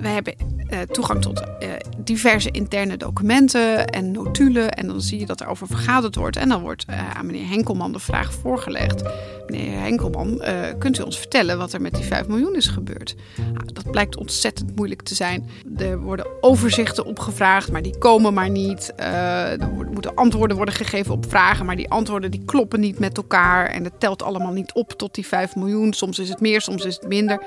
we 0.00 0.08
hebben 0.08 0.34
uh, 0.70 0.80
toegang 0.80 1.22
tot 1.22 1.40
uh, 1.40 1.68
diverse 1.98 2.50
interne 2.50 2.96
documenten 2.96 3.86
en 3.86 4.10
notulen. 4.10 4.70
En 4.70 4.86
dan 4.86 5.00
zie 5.00 5.18
je 5.18 5.26
dat 5.26 5.40
er 5.40 5.46
over 5.46 5.66
vergaderd 5.66 6.14
wordt. 6.14 6.36
En 6.36 6.48
dan 6.48 6.60
wordt 6.60 6.84
uh, 6.90 7.16
aan 7.16 7.26
meneer 7.26 7.48
Henkelman 7.48 7.92
de 7.92 7.98
vraag 7.98 8.32
voorgelegd. 8.32 9.02
Meneer 9.46 9.80
Henkelman, 9.80 10.42
kunt 10.78 10.98
u 10.98 11.02
ons 11.02 11.18
vertellen 11.18 11.58
wat 11.58 11.72
er 11.72 11.80
met 11.80 11.94
die 11.94 12.04
5 12.04 12.26
miljoen 12.26 12.56
is 12.56 12.66
gebeurd? 12.66 13.14
Nou, 13.36 13.72
dat 13.72 13.90
blijkt 13.90 14.16
ontzettend 14.16 14.76
moeilijk 14.76 15.02
te 15.02 15.14
zijn. 15.14 15.48
Er 15.76 16.00
worden 16.00 16.26
overzichten 16.40 17.04
opgevraagd, 17.04 17.72
maar 17.72 17.82
die 17.82 17.98
komen 17.98 18.34
maar 18.34 18.50
niet. 18.50 18.92
er 18.96 19.70
moeten 19.92 20.14
antwoorden 20.14 20.56
worden 20.56 20.74
gegeven 20.74 21.14
op 21.14 21.28
vragen, 21.28 21.66
maar 21.66 21.76
die 21.76 21.90
antwoorden 21.90 22.30
die 22.30 22.44
kloppen 22.44 22.80
niet 22.80 22.98
met 22.98 23.16
elkaar. 23.16 23.66
En 23.66 23.84
het 23.84 24.00
telt 24.00 24.22
allemaal 24.22 24.52
niet 24.52 24.72
op 24.72 24.92
tot 24.92 25.14
die 25.14 25.26
5 25.26 25.56
miljoen. 25.56 25.92
Soms 25.92 26.18
is 26.18 26.28
het 26.28 26.40
meer, 26.40 26.60
soms 26.60 26.84
is 26.84 26.94
het 26.94 27.08
minder. 27.08 27.42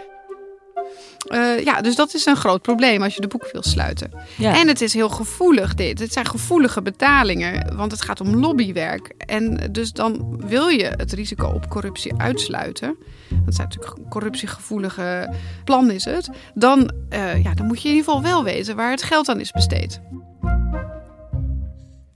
Uh, 1.27 1.63
ja, 1.63 1.81
dus 1.81 1.95
dat 1.95 2.13
is 2.13 2.25
een 2.25 2.35
groot 2.35 2.61
probleem 2.61 3.01
als 3.01 3.15
je 3.15 3.21
de 3.21 3.27
boek 3.27 3.49
wil 3.51 3.63
sluiten. 3.63 4.11
Ja. 4.37 4.59
En 4.59 4.67
het 4.67 4.81
is 4.81 4.93
heel 4.93 5.09
gevoelig 5.09 5.73
dit. 5.73 5.99
Het 5.99 6.13
zijn 6.13 6.25
gevoelige 6.25 6.81
betalingen, 6.81 7.75
want 7.75 7.91
het 7.91 8.01
gaat 8.01 8.21
om 8.21 8.35
lobbywerk. 8.35 9.13
En 9.17 9.69
dus 9.71 9.91
dan 9.91 10.41
wil 10.47 10.67
je 10.67 10.93
het 10.97 11.13
risico 11.13 11.47
op 11.47 11.69
corruptie 11.69 12.13
uitsluiten. 12.17 12.95
Dat 13.29 13.53
is 13.53 13.57
natuurlijk 13.57 13.97
een 13.97 14.09
corruptiegevoelige 14.09 15.33
plan 15.63 15.91
is 15.91 16.05
het. 16.05 16.29
Dan, 16.53 16.91
uh, 17.09 17.43
ja, 17.43 17.53
dan 17.53 17.65
moet 17.65 17.81
je 17.81 17.89
in 17.89 17.95
ieder 17.95 18.11
geval 18.13 18.29
wel 18.29 18.43
weten 18.43 18.75
waar 18.75 18.91
het 18.91 19.03
geld 19.03 19.29
aan 19.29 19.39
is 19.39 19.51
besteed. 19.51 20.01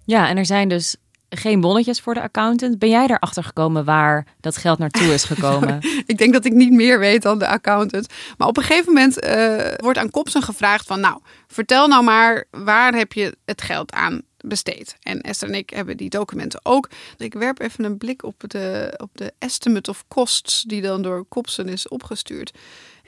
Ja, 0.06 0.28
en 0.30 0.38
er 0.38 0.46
zijn 0.46 0.70
dus 0.70 0.96
geen 1.38 1.62
bonnetjes 1.62 2.02
voor 2.02 2.14
de 2.14 2.22
accountant. 2.22 2.80
Ben 2.80 2.90
jij 2.90 3.06
erachter 3.06 3.44
gekomen 3.44 3.86
waar 3.86 4.28
dat 4.40 4.58
geld 4.58 4.80
naartoe 4.80 5.14
is 5.14 5.24
gekomen? 5.24 5.80
ik 6.06 6.18
denk 6.18 6.34
dat 6.34 6.46
ik 6.46 6.54
niet 6.54 6.72
meer 6.72 7.00
weet 7.00 7.22
dan 7.22 7.40
de 7.40 7.48
accountant. 7.48 8.08
Maar 8.38 8.48
op 8.48 8.58
een 8.58 8.64
gegeven 8.64 8.94
moment 8.94 9.26
uh, 9.26 9.74
wordt 9.76 9.98
aan 9.98 10.10
Kopsen 10.10 10.42
gevraagd 10.42 10.88
van... 10.88 11.00
nou, 11.00 11.20
vertel 11.48 11.88
nou 11.88 12.04
maar, 12.04 12.46
waar 12.52 12.94
heb 12.94 13.14
je 13.14 13.38
het 13.46 13.62
geld 13.62 13.92
aan 13.92 14.22
besteed? 14.38 14.96
En 15.02 15.22
Esther 15.22 15.48
en 15.48 15.56
ik 15.56 15.70
hebben 15.70 15.98
die 15.98 16.10
documenten 16.10 16.60
ook. 16.64 16.90
Ik 17.18 17.34
werp 17.34 17.62
even 17.62 17.84
een 17.84 17.98
blik 17.98 18.24
op 18.24 18.44
de, 18.48 18.94
op 18.98 19.10
de 19.14 19.34
estimate 19.40 19.90
of 19.90 20.04
costs... 20.08 20.62
die 20.62 20.82
dan 20.82 21.02
door 21.02 21.26
Kopsen 21.26 21.70
is 21.70 21.88
opgestuurd 21.88 22.52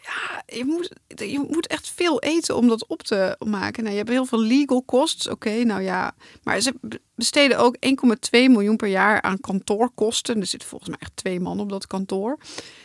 ja, 0.07 0.43
je 0.57 0.65
moet, 0.65 0.89
je 1.07 1.45
moet 1.49 1.67
echt 1.67 1.89
veel 1.89 2.21
eten 2.21 2.55
om 2.55 2.67
dat 2.67 2.87
op 2.87 3.03
te 3.03 3.35
maken. 3.39 3.83
Nou, 3.83 3.95
je 3.95 4.01
hebt 4.01 4.09
heel 4.11 4.25
veel 4.25 4.41
legal 4.41 4.85
costs. 4.85 5.27
Oké, 5.27 5.63
nou 5.63 5.81
ja. 5.81 6.15
Maar 6.43 6.59
ze 6.59 6.73
besteden 7.15 7.57
ook 7.57 7.75
1,2 7.75 7.89
miljoen 8.31 8.75
per 8.75 8.87
jaar 8.87 9.21
aan 9.21 9.39
kantoorkosten. 9.39 10.39
Er 10.39 10.45
zitten 10.45 10.69
volgens 10.69 10.89
mij 10.89 10.99
echt 10.99 11.15
twee 11.15 11.39
man 11.39 11.59
op 11.59 11.69
dat 11.69 11.87
kantoor. 11.87 12.37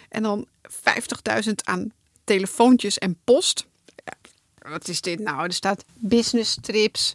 En 0.08 0.22
dan 0.22 0.46
50.000 0.70 1.52
aan 1.64 1.92
telefoontjes 2.24 2.98
en 2.98 3.18
post. 3.24 3.66
Wat 4.58 4.88
is 4.88 5.00
dit 5.00 5.18
nou? 5.18 5.44
Er 5.44 5.52
staat 5.52 5.84
business 5.94 6.58
trips. 6.60 7.14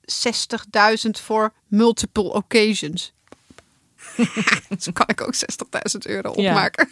60.000 0.00 1.10
voor 1.10 1.52
multiple 1.66 2.32
occasions. 2.32 3.12
Zo 4.78 4.92
kan 4.92 5.06
ik 5.06 5.20
ook 5.20 5.34
60.000 5.34 5.98
euro 5.98 6.30
opmaken. 6.30 6.88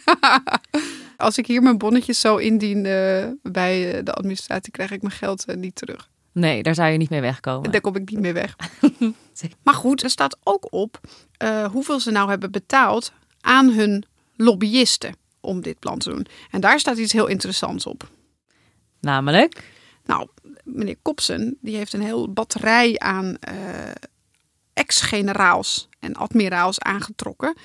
Als 1.17 1.37
ik 1.37 1.47
hier 1.47 1.61
mijn 1.61 1.77
bonnetjes 1.77 2.19
zo 2.19 2.37
indien 2.37 2.85
uh, 2.85 3.25
bij 3.43 3.93
eh, 3.93 4.03
de 4.03 4.13
administratie, 4.13 4.71
krijg 4.71 4.91
ik 4.91 5.01
mijn 5.01 5.13
geld 5.13 5.49
uh, 5.49 5.55
niet 5.55 5.75
terug. 5.75 6.09
Nee, 6.31 6.63
daar 6.63 6.75
zou 6.75 6.89
je 6.89 6.97
niet 6.97 7.09
mee 7.09 7.21
wegkomen. 7.21 7.71
Daar 7.71 7.81
kom 7.81 7.95
ik 7.95 8.09
niet 8.09 8.19
mee 8.19 8.33
weg. 8.33 8.55
maar 9.63 9.73
goed, 9.73 10.03
er 10.03 10.09
staat 10.09 10.37
ook 10.43 10.73
op 10.73 10.99
hoeveel 11.71 11.99
ze 11.99 12.11
nou 12.11 12.29
hebben 12.29 12.51
betaald 12.51 13.11
aan 13.41 13.69
hun 13.69 14.05
lobbyisten 14.35 15.15
om 15.39 15.61
dit 15.61 15.79
plan 15.79 15.97
te 15.97 16.09
doen. 16.09 16.27
En 16.51 16.61
daar 16.61 16.79
staat 16.79 16.97
iets 16.97 17.13
heel 17.13 17.27
interessants 17.27 17.85
op. 17.85 18.09
Namelijk? 18.99 19.63
Nou, 20.05 20.27
meneer 20.63 20.97
Kopsen, 21.01 21.57
die 21.61 21.75
heeft 21.75 21.93
een 21.93 22.01
heel 22.01 22.33
batterij 22.33 22.97
aan 22.97 23.37
ex-generaals 24.77 25.87
en 25.99 26.13
admiraals 26.13 26.79
aangetrokken. 26.79 27.55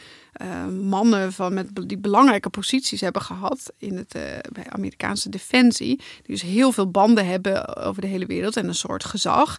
Uh, 0.43 0.67
mannen 0.67 1.33
van 1.33 1.55
met 1.55 1.89
die 1.89 1.99
belangrijke 1.99 2.51
posities 2.51 3.01
hebben 3.01 3.23
gehad 3.23 3.73
in 3.79 3.97
het 3.97 4.15
uh, 4.15 4.23
bij 4.53 4.67
Amerikaanse 4.69 5.29
defensie, 5.29 5.97
die 5.97 6.35
dus 6.35 6.43
heel 6.43 6.73
veel 6.73 6.91
banden 6.91 7.27
hebben 7.27 7.77
over 7.77 8.01
de 8.01 8.09
hele 8.09 8.27
wereld 8.27 8.57
en 8.57 8.69
een 8.69 8.75
soort 8.75 9.05
gezag. 9.05 9.59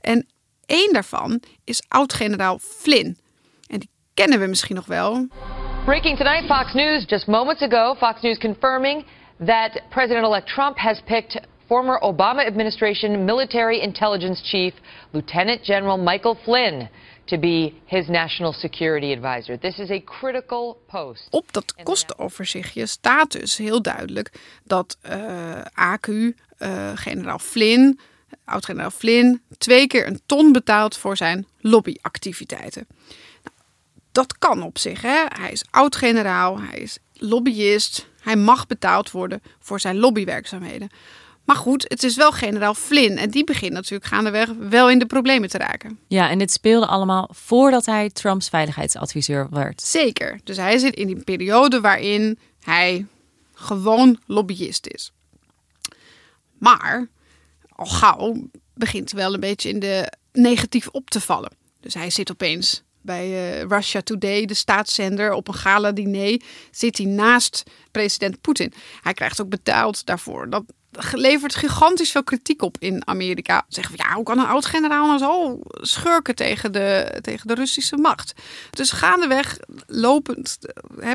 En 0.00 0.26
één 0.66 0.92
daarvan 0.92 1.42
is 1.64 1.82
oud-generaal 1.88 2.58
Flynn. 2.58 3.18
En 3.66 3.78
die 3.78 3.90
kennen 4.14 4.40
we 4.40 4.46
misschien 4.46 4.76
nog 4.76 4.86
wel. 4.86 5.26
Breaking 5.84 6.16
tonight, 6.16 6.46
Fox 6.46 6.72
News 6.72 7.04
just 7.06 7.26
moments 7.26 7.62
ago, 7.62 7.94
Fox 7.94 8.20
News 8.20 8.38
confirming 8.38 9.04
that 9.46 9.80
President-elect 9.90 10.46
Trump 10.46 10.78
has 10.78 11.00
picked 11.04 11.40
former 11.66 11.98
Obama 12.02 12.46
administration 12.46 13.24
military 13.24 13.80
intelligence 13.80 14.42
chief 14.50 14.72
Lieutenant 15.12 15.64
General 15.64 15.98
Michael 15.98 16.36
Flynn 16.44 16.88
to 17.26 17.38
be 17.38 17.74
his 17.86 18.08
national 18.08 18.52
security 18.52 19.12
advisor. 19.12 19.58
This 19.58 19.78
is 19.78 19.90
a 19.90 20.00
critical 20.00 20.76
post. 20.86 21.26
Op 21.30 21.52
dat 21.52 21.74
kostenoverzichtje 21.82 22.86
staat 22.86 23.32
dus 23.32 23.56
heel 23.56 23.82
duidelijk 23.82 24.32
dat 24.64 24.98
uh, 25.06 25.58
eh, 25.58 25.66
AQ, 25.74 26.08
uh, 26.08 26.28
eh, 26.58 26.92
generaal 26.94 27.38
Flynn, 27.38 27.98
oud-generaal 28.44 28.90
Flynn, 28.90 29.42
twee 29.58 29.86
keer 29.86 30.06
een 30.06 30.20
ton 30.26 30.52
betaalt 30.52 30.96
voor 30.96 31.16
zijn 31.16 31.46
lobbyactiviteiten. 31.60 32.86
Nou, 33.42 33.56
dat 34.12 34.38
kan 34.38 34.62
op 34.62 34.78
zich. 34.78 35.02
Hè? 35.02 35.24
Hij 35.28 35.52
is 35.52 35.64
oud-generaal, 35.70 36.60
hij 36.60 36.78
is 36.78 36.98
lobbyist, 37.12 38.08
hij 38.20 38.36
mag 38.36 38.66
betaald 38.66 39.10
worden 39.10 39.42
voor 39.58 39.80
zijn 39.80 39.98
lobbywerkzaamheden. 39.98 40.90
Maar 41.44 41.56
goed, 41.56 41.84
het 41.88 42.02
is 42.02 42.16
wel 42.16 42.32
generaal 42.32 42.74
Flynn. 42.74 43.18
En 43.18 43.30
die 43.30 43.44
begint 43.44 43.72
natuurlijk 43.72 44.10
gaandeweg 44.10 44.50
wel 44.58 44.90
in 44.90 44.98
de 44.98 45.06
problemen 45.06 45.48
te 45.48 45.58
raken. 45.58 45.98
Ja, 46.08 46.30
en 46.30 46.38
dit 46.38 46.52
speelde 46.52 46.86
allemaal 46.86 47.28
voordat 47.32 47.86
hij 47.86 48.10
Trumps 48.10 48.48
veiligheidsadviseur 48.48 49.46
werd. 49.50 49.82
Zeker. 49.82 50.40
Dus 50.44 50.56
hij 50.56 50.78
zit 50.78 50.94
in 50.94 51.06
die 51.06 51.24
periode 51.24 51.80
waarin 51.80 52.38
hij 52.60 53.06
gewoon 53.54 54.18
lobbyist 54.26 54.86
is. 54.86 55.12
Maar 56.58 57.08
al 57.68 57.86
gauw 57.86 58.36
begint 58.74 59.10
hij 59.10 59.20
wel 59.20 59.34
een 59.34 59.40
beetje 59.40 59.68
in 59.68 59.78
de 59.78 60.12
negatief 60.32 60.88
op 60.88 61.10
te 61.10 61.20
vallen. 61.20 61.52
Dus 61.80 61.94
hij 61.94 62.10
zit 62.10 62.30
opeens 62.30 62.82
bij 63.00 63.28
uh, 63.28 63.62
Russia 63.62 64.00
Today, 64.00 64.44
de 64.44 64.54
staatszender, 64.54 65.32
op 65.32 65.48
een 65.48 65.54
gala-diner, 65.54 66.40
zit 66.70 66.98
hij 66.98 67.06
naast 67.06 67.62
president 67.90 68.40
Poetin. 68.40 68.72
Hij 69.02 69.12
krijgt 69.12 69.40
ook 69.40 69.48
betaald 69.48 70.06
daarvoor. 70.06 70.50
Dat 70.50 70.64
levert 71.12 71.54
gigantisch 71.54 72.10
veel 72.10 72.24
kritiek 72.24 72.62
op 72.62 72.76
in 72.78 73.06
Amerika. 73.06 73.64
Zeggen 73.68 73.96
we, 73.96 74.02
ja, 74.02 74.14
hoe 74.14 74.24
kan 74.24 74.38
een 74.38 74.46
oud-generaal 74.46 75.06
nou 75.06 75.18
zo 75.18 75.60
schurken 75.72 76.34
tegen 76.34 76.72
de, 76.72 77.18
tegen 77.20 77.46
de 77.46 77.54
Russische 77.54 77.96
macht? 77.96 78.34
Dus 78.70 78.90
gaandeweg, 78.90 79.58
lopend, 79.86 80.58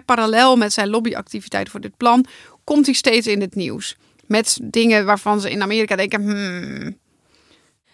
parallel 0.06 0.56
met 0.56 0.74
zijn 0.74 0.90
lobbyactiviteiten 0.90 1.72
voor 1.72 1.82
dit 1.82 1.98
plan, 1.98 2.26
komt 2.64 2.86
hij 2.86 2.96
steeds 2.96 3.28
in 3.28 3.42
het 3.42 3.56
nieuws. 3.56 3.96
Met 4.28 4.60
dingen 4.64 5.06
waarvan 5.06 5.42
ze 5.42 5.52
in 5.52 5.62
Amerika 5.62 5.96
denken, 5.96 6.22
hmm. 6.22 6.98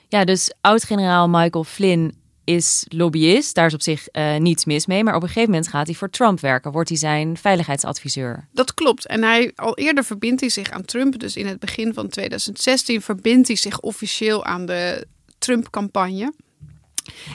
Ja, 0.08 0.26
dus 0.26 0.54
oud-generaal 0.62 1.30
Michael 1.30 1.64
Flynn 1.64 2.24
is 2.46 2.86
lobbyist. 2.88 3.56
Daar 3.56 3.66
is 3.66 3.74
op 3.74 3.82
zich 3.82 4.08
uh, 4.12 4.36
niets 4.36 4.66
mis 4.66 4.86
mee. 4.86 5.04
Maar 5.04 5.16
op 5.16 5.22
een 5.22 5.28
gegeven 5.28 5.50
moment 5.50 5.68
gaat 5.68 5.88
hij 5.88 5.96
voor 5.96 6.10
Trump 6.10 6.40
werken. 6.40 6.72
Wordt 6.72 6.90
hij 6.90 6.98
zijn 6.98 7.38
veiligheidsadviseur. 7.38 8.48
Dat 8.52 8.74
klopt. 8.74 9.06
En 9.06 9.24
hij, 9.24 9.52
al 9.56 9.78
eerder 9.78 10.04
verbindt 10.04 10.42
hij 10.42 10.50
zich 10.50 10.70
aan 10.72 10.86
Trump. 10.86 11.20
Dus 11.20 11.36
in 11.36 11.48
het 11.48 11.60
begin 11.60 11.94
van 11.94 12.10
2016 12.10 13.02
verbindt 13.02 13.48
hij 13.48 13.58
zich 13.58 13.80
officieel 13.80 14.46
aan 14.46 14.66
de 14.66 15.08
Trump-campagne. 15.38 16.34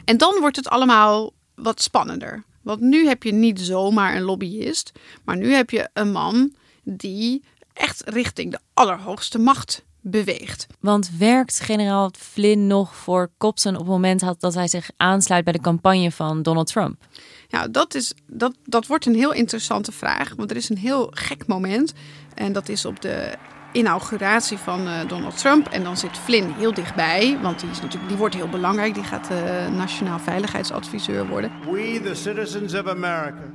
En 0.04 0.16
dan 0.16 0.36
wordt 0.40 0.56
het 0.56 0.68
allemaal 0.68 1.32
wat 1.54 1.82
spannender. 1.82 2.44
Want 2.62 2.80
nu 2.80 3.06
heb 3.06 3.22
je 3.22 3.32
niet 3.32 3.60
zomaar 3.60 4.16
een 4.16 4.22
lobbyist. 4.22 4.92
Maar 5.24 5.36
nu 5.36 5.52
heb 5.52 5.70
je 5.70 5.88
een 5.92 6.12
man 6.12 6.54
die 6.82 7.44
echt 7.72 8.02
richting 8.04 8.50
de 8.50 8.60
allerhoogste 8.74 9.38
macht 9.38 9.84
beweegt. 10.02 10.66
Want 10.80 11.10
werkt 11.18 11.60
generaal 11.60 12.10
Flynn 12.18 12.66
nog 12.66 12.96
voor 12.96 13.30
Copson 13.38 13.72
op 13.72 13.80
het 13.80 13.88
moment 13.88 14.40
dat 14.40 14.54
hij 14.54 14.68
zich 14.68 14.90
aansluit 14.96 15.44
bij 15.44 15.52
de 15.52 15.60
campagne 15.60 16.10
van 16.10 16.42
Donald 16.42 16.66
Trump? 16.66 17.04
Ja, 17.48 17.68
dat, 17.68 17.94
is, 17.94 18.14
dat, 18.26 18.54
dat 18.64 18.86
wordt 18.86 19.06
een 19.06 19.14
heel 19.14 19.32
interessante 19.32 19.92
vraag. 19.92 20.32
Want 20.36 20.50
er 20.50 20.56
is 20.56 20.68
een 20.68 20.78
heel 20.78 21.10
gek 21.14 21.46
moment. 21.46 21.92
En 22.34 22.52
dat 22.52 22.68
is 22.68 22.84
op 22.84 23.00
de 23.00 23.34
inauguratie 23.72 24.58
van 24.58 24.86
uh, 24.86 25.08
Donald 25.08 25.38
Trump. 25.38 25.68
En 25.68 25.84
dan 25.84 25.96
zit 25.96 26.18
Flynn 26.18 26.52
heel 26.52 26.74
dichtbij. 26.74 27.38
Want 27.42 27.60
die, 27.60 27.70
is 27.70 27.80
natuurlijk, 27.80 28.08
die 28.08 28.18
wordt 28.18 28.34
heel 28.34 28.48
belangrijk. 28.48 28.94
Die 28.94 29.04
gaat 29.04 29.30
uh, 29.30 29.68
nationaal 29.68 30.18
veiligheidsadviseur 30.18 31.28
worden. 31.28 31.50
We, 31.70 32.00
the 32.04 32.14
citizens 32.14 32.74
of 32.74 32.86
America, 32.86 33.52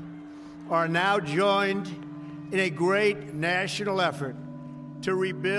are 0.70 0.88
now 0.88 1.28
joined 1.28 1.88
in 2.50 2.60
a 2.60 2.76
great 2.76 3.34
national 3.34 4.02
effort 4.02 4.36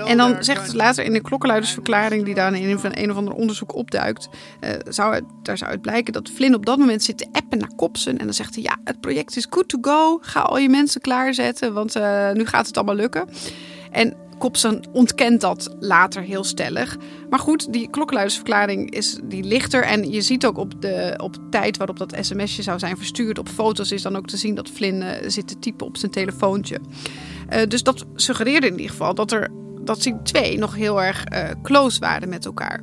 En 0.05 0.17
dan 0.17 0.43
zegt 0.43 0.65
het 0.65 0.75
later 0.75 1.03
in 1.03 1.13
de 1.13 1.21
klokkenluidersverklaring, 1.21 2.25
die 2.25 2.33
daar 2.33 2.53
in 2.53 2.69
een, 2.69 3.01
een 3.01 3.11
of 3.11 3.17
ander 3.17 3.33
onderzoek 3.33 3.75
opduikt, 3.75 4.29
uh, 4.61 4.69
zou 4.87 5.13
het, 5.13 5.23
daar 5.43 5.57
zou 5.57 5.71
het 5.71 5.81
blijken 5.81 6.13
dat 6.13 6.29
Flynn 6.29 6.55
op 6.55 6.65
dat 6.65 6.77
moment 6.77 7.03
zit 7.03 7.17
te 7.17 7.27
appen 7.31 7.57
naar 7.57 7.75
Kopsen. 7.75 8.17
En 8.17 8.25
dan 8.25 8.33
zegt 8.33 8.55
hij: 8.55 8.63
Ja, 8.63 8.77
het 8.83 8.99
project 8.99 9.35
is 9.35 9.47
good 9.49 9.67
to 9.67 9.77
go. 9.81 10.19
Ga 10.21 10.39
al 10.39 10.57
je 10.57 10.69
mensen 10.69 11.01
klaarzetten, 11.01 11.73
want 11.73 11.97
uh, 11.97 12.31
nu 12.31 12.45
gaat 12.45 12.67
het 12.67 12.77
allemaal 12.77 12.95
lukken. 12.95 13.29
En 13.91 14.15
Kopsen 14.37 14.87
ontkent 14.91 15.41
dat 15.41 15.75
later 15.79 16.21
heel 16.21 16.43
stellig. 16.43 16.97
Maar 17.29 17.39
goed, 17.39 17.73
die 17.73 17.89
klokkenluidersverklaring 17.89 18.91
is 18.91 19.19
die 19.23 19.43
lichter. 19.43 19.83
En 19.83 20.11
je 20.11 20.21
ziet 20.21 20.45
ook 20.45 20.57
op 20.57 20.81
de 20.81 21.13
op 21.17 21.37
tijd 21.49 21.77
waarop 21.77 21.97
dat 21.97 22.15
sms'je 22.21 22.61
zou 22.61 22.79
zijn 22.79 22.97
verstuurd. 22.97 23.39
Op 23.39 23.49
foto's 23.49 23.91
is 23.91 24.01
dan 24.01 24.15
ook 24.15 24.27
te 24.27 24.37
zien 24.37 24.55
dat 24.55 24.69
Flynn 24.69 25.01
uh, 25.01 25.09
zit 25.27 25.47
te 25.47 25.59
typen 25.59 25.87
op 25.87 25.97
zijn 25.97 26.11
telefoontje. 26.11 26.79
Uh, 27.53 27.61
dus 27.67 27.83
dat 27.83 28.05
suggereerde 28.15 28.67
in 28.67 28.73
ieder 28.73 28.89
geval 28.89 29.15
dat, 29.15 29.31
er, 29.31 29.49
dat 29.81 30.03
die 30.03 30.15
twee 30.23 30.57
nog 30.57 30.75
heel 30.75 31.01
erg 31.01 31.23
uh, 31.33 31.49
close 31.63 31.99
waren 31.99 32.29
met 32.29 32.45
elkaar. 32.45 32.81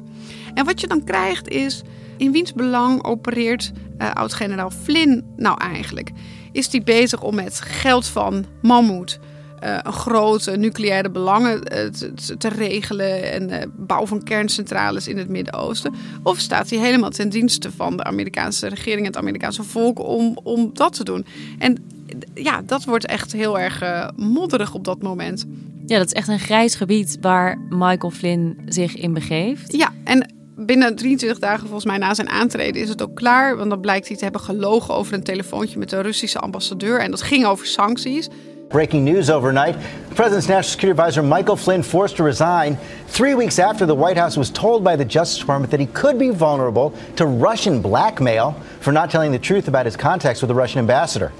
En 0.54 0.64
wat 0.64 0.80
je 0.80 0.86
dan 0.86 1.04
krijgt 1.04 1.48
is, 1.48 1.82
in 2.16 2.32
wiens 2.32 2.52
belang 2.52 3.04
opereert 3.04 3.72
oud-generaal 3.98 4.70
Flynn 4.70 5.24
nou 5.36 5.60
eigenlijk? 5.60 6.10
Is 6.52 6.68
die 6.68 6.82
bezig 6.82 7.22
om 7.22 7.34
met 7.34 7.60
geld 7.60 8.06
van 8.06 8.44
Mammoet 8.62 9.18
uh, 9.64 9.78
grote 9.78 10.56
nucleaire 10.56 11.10
belangen 11.10 11.64
te, 11.64 12.36
te, 12.38 12.48
regelen 12.48 13.32
en 13.32 13.72
bouw 13.76 14.06
van 14.06 14.22
kerncentrales 14.22 15.08
in 15.08 15.18
het 15.18 15.28
Midden-Oosten? 15.28 15.94
Of 16.22 16.38
staat 16.38 16.70
hij 16.70 16.78
helemaal 16.78 17.10
ten 17.10 17.28
dienste 17.28 17.70
van 17.70 17.96
de 17.96 18.04
Amerikaanse 18.04 18.68
regering 18.68 19.00
en 19.00 19.06
het 19.06 19.16
Amerikaanse 19.16 19.62
volk 19.62 19.98
om, 19.98 20.38
om 20.42 20.70
dat 20.72 20.92
te 20.92 21.04
doen? 21.04 21.26
En 21.58 22.03
ja, 22.34 22.62
dat 22.62 22.84
wordt 22.84 23.06
echt 23.06 23.32
heel 23.32 23.58
erg 23.58 23.82
modderig 24.16 24.74
op 24.74 24.84
dat 24.84 25.02
moment. 25.02 25.44
Ja, 25.86 25.98
dat 25.98 26.06
is 26.06 26.12
echt 26.12 26.28
een 26.28 26.38
grijs 26.38 26.74
gebied 26.74 27.18
waar 27.20 27.58
Michael 27.68 28.10
Flynn 28.10 28.56
zich 28.66 28.96
in 28.96 29.12
begeeft. 29.12 29.76
Ja, 29.76 29.92
en 30.04 30.34
binnen 30.56 30.96
23 30.96 31.38
dagen 31.38 31.60
volgens 31.60 31.84
mij 31.84 31.98
na 31.98 32.14
zijn 32.14 32.28
aantreden 32.28 32.82
is 32.82 32.88
het 32.88 33.02
ook 33.02 33.14
klaar. 33.14 33.56
Want 33.56 33.70
dan 33.70 33.80
blijkt 33.80 34.08
hij 34.08 34.16
te 34.16 34.22
hebben 34.22 34.40
gelogen 34.40 34.94
over 34.94 35.14
een 35.14 35.22
telefoontje 35.22 35.78
met 35.78 35.90
de 35.90 36.00
Russische 36.00 36.38
ambassadeur. 36.38 37.00
En 37.00 37.10
dat 37.10 37.22
ging 37.22 37.46
over 37.46 37.66
sancties. 37.66 38.28
Breaking 38.68 39.04
news 39.04 39.30
overnight. 39.30 39.78
The 40.08 40.14
president's 40.14 40.46
national 40.46 40.70
security 40.70 41.00
advisor 41.00 41.24
Michael 41.24 41.56
Flynn 41.56 41.82
forced 41.82 42.16
to 42.16 42.24
resign 42.24 42.78
three 43.10 43.36
weeks 43.36 43.58
after 43.58 43.86
the 43.86 43.96
White 43.96 44.20
House 44.20 44.38
was 44.38 44.50
told 44.50 44.82
by 44.82 44.96
the 44.96 45.06
Justice 45.06 45.38
Department 45.38 45.70
that 45.70 45.80
he 45.80 45.86
could 45.86 46.18
be 46.18 46.30
vulnerable 46.30 46.92
to 47.14 47.26
Russian 47.26 47.80
blackmail 47.80 48.54
for 48.80 48.92
not 48.92 49.10
telling 49.10 49.32
the 49.32 49.38
truth 49.38 49.68
about 49.68 49.84
his 49.84 49.96
contacts 49.96 50.40
with 50.40 50.48
the 50.48 50.60
Russian 50.60 50.78
ambassador. 50.78 51.30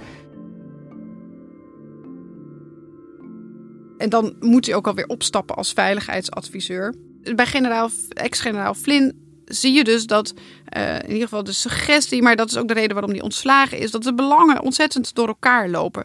Dan 4.08 4.37
moet 4.40 4.66
hij 4.66 4.75
ook 4.75 4.87
alweer 4.87 5.06
opstappen 5.06 5.56
als 5.56 5.73
veiligheidsadviseur. 5.73 6.94
Bij 7.34 7.46
generaal, 7.46 7.90
ex-generaal 8.08 8.75
Flynn 8.75 9.23
zie 9.44 9.73
je 9.73 9.84
dus 9.84 10.06
dat, 10.06 10.34
uh, 10.76 10.94
in 10.94 11.08
ieder 11.08 11.23
geval 11.23 11.44
de 11.44 11.52
suggestie, 11.52 12.23
maar 12.23 12.37
dat 12.37 12.50
is 12.50 12.56
ook 12.56 12.68
de 12.68 12.75
reden 12.75 12.92
waarom 12.92 13.12
hij 13.12 13.23
ontslagen 13.23 13.78
is, 13.78 13.90
dat 13.90 14.02
de 14.02 14.14
belangen 14.14 14.62
ontzettend 14.62 15.14
door 15.14 15.28
elkaar 15.28 15.68
lopen. 15.68 16.04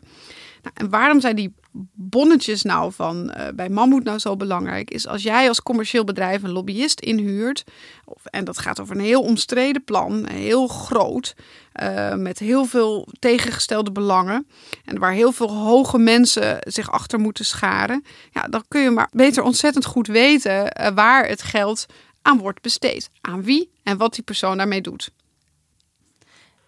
Nou, 0.61 0.75
en 0.75 0.89
waarom 0.89 1.21
zijn 1.21 1.35
die 1.35 1.53
bonnetjes 1.93 2.61
nou 2.61 2.91
van 2.93 3.33
uh, 3.37 3.47
bij 3.55 3.69
Mammoet 3.69 4.03
nou 4.03 4.19
zo 4.19 4.35
belangrijk? 4.35 4.91
Is 4.91 5.07
als 5.07 5.23
jij 5.23 5.47
als 5.47 5.61
commercieel 5.61 6.03
bedrijf 6.03 6.43
een 6.43 6.51
lobbyist 6.51 6.99
inhuurt, 6.99 7.63
of, 8.05 8.25
en 8.25 8.45
dat 8.45 8.57
gaat 8.57 8.79
over 8.79 8.95
een 8.95 9.01
heel 9.01 9.21
omstreden 9.21 9.83
plan, 9.83 10.27
heel 10.27 10.67
groot, 10.67 11.35
uh, 11.83 12.13
met 12.13 12.39
heel 12.39 12.65
veel 12.65 13.07
tegengestelde 13.19 13.91
belangen, 13.91 14.47
en 14.85 14.99
waar 14.99 15.11
heel 15.11 15.31
veel 15.31 15.53
hoge 15.53 15.97
mensen 15.97 16.57
zich 16.59 16.91
achter 16.91 17.19
moeten 17.19 17.45
scharen, 17.45 18.03
ja, 18.31 18.41
dan 18.41 18.63
kun 18.67 18.81
je 18.81 18.89
maar 18.89 19.09
beter 19.11 19.43
ontzettend 19.43 19.85
goed 19.85 20.07
weten 20.07 20.51
uh, 20.81 20.87
waar 20.87 21.27
het 21.27 21.41
geld 21.41 21.85
aan 22.21 22.37
wordt 22.37 22.61
besteed. 22.61 23.09
Aan 23.21 23.43
wie 23.43 23.71
en 23.83 23.97
wat 23.97 24.13
die 24.13 24.23
persoon 24.23 24.57
daarmee 24.57 24.81
doet 24.81 25.11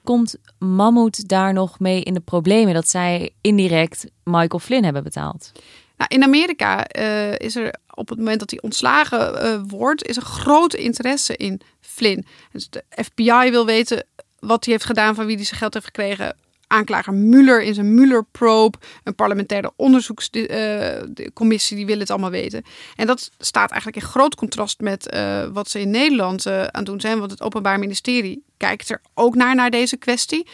komt 0.04 0.36
Mammoet 0.60 1.28
daar 1.28 1.54
nog 1.54 1.80
mee 1.80 2.04
in 2.04 2.14
de 2.14 2.20
problemen 2.20 2.74
dat 2.74 2.90
zij 2.90 3.34
indirect 3.42 4.06
Michael 4.24 4.60
Flynn 4.60 4.84
hebben 4.84 5.04
betaald? 5.04 5.52
Nou, 5.98 6.14
in 6.14 6.24
Amerika 6.24 6.96
uh, 6.98 7.38
is 7.38 7.56
er 7.56 7.76
op 7.94 8.10
het 8.10 8.18
moment 8.18 8.40
dat 8.40 8.50
hij 8.50 8.62
ontslagen 8.62 9.46
uh, 9.46 9.62
wordt, 9.68 10.08
is 10.08 10.18
er 10.18 10.24
grote 10.24 10.78
interesse 10.78 11.36
in 11.38 11.62
Flynn. 11.80 12.26
Dus 12.52 12.70
de 12.70 12.84
FBI 12.90 13.50
wil 13.50 13.66
weten 13.66 14.06
wat 14.40 14.66
hij 14.66 14.74
heeft 14.74 14.86
gedaan, 14.86 15.16
van 15.16 15.26
wie 15.26 15.36
hij 15.36 15.46
zijn 15.46 15.60
geld 15.60 15.74
heeft 15.74 15.86
gekregen 15.86 16.36
aanklager 16.72 17.14
Mueller 17.14 17.62
in 17.62 17.74
zijn 17.74 17.94
Mueller-probe, 17.94 18.78
een 19.04 19.16
parlementaire 19.16 19.72
onderzoekscommissie, 19.76 21.78
die 21.78 21.86
willen 21.86 22.02
het 22.02 22.10
allemaal 22.10 22.30
weten. 22.30 22.64
En 22.96 23.08
dat 23.08 23.32
staat 23.38 23.72
eigenlijk 23.72 24.04
in 24.04 24.10
groot 24.10 24.36
contrast 24.36 24.80
met 24.80 25.14
uh, 25.14 25.44
wat 25.54 25.70
ze 25.70 25.80
in 25.80 25.90
Nederland 25.90 26.46
uh, 26.46 26.62
aan 26.62 26.70
het 26.72 26.86
doen 26.86 27.00
zijn, 27.00 27.20
want 27.20 27.32
het 27.32 27.42
Openbaar 27.42 27.80
Ministerie 27.80 28.44
kijkt 28.58 28.90
er 28.90 29.02
ook 29.14 29.36
naar, 29.36 29.56
naar 29.56 29.70
deze 29.70 29.98
kwestie, 29.98 30.48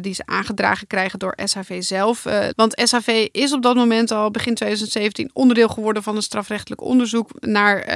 die 0.00 0.14
ze 0.14 0.22
aangedragen 0.26 0.86
krijgen 0.86 1.18
door 1.18 1.38
SHV 1.44 1.82
zelf. 1.82 2.22
want 2.56 2.80
SHV 2.84 3.28
is 3.32 3.52
op 3.52 3.62
dat 3.62 3.74
moment 3.74 4.10
al 4.10 4.30
begin 4.30 4.54
2017 4.54 5.30
onderdeel 5.32 5.68
geworden 5.68 6.02
van 6.02 6.16
een 6.16 6.22
strafrechtelijk 6.22 6.80
onderzoek 6.80 7.30
naar 7.40 7.86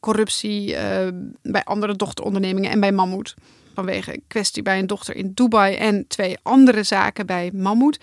corruptie 0.00 0.76
bij 1.42 1.64
andere 1.64 1.96
dochterondernemingen 1.96 2.70
en 2.70 2.80
bij 2.80 2.92
Mammoet 2.92 3.34
vanwege 3.78 4.12
een 4.12 4.24
kwestie 4.26 4.62
bij 4.62 4.78
een 4.78 4.86
dochter 4.86 5.16
in 5.16 5.32
Dubai 5.34 5.76
en 5.76 6.04
twee 6.08 6.38
andere 6.42 6.82
zaken 6.82 7.26
bij 7.26 7.50
Mammoet. 7.54 7.98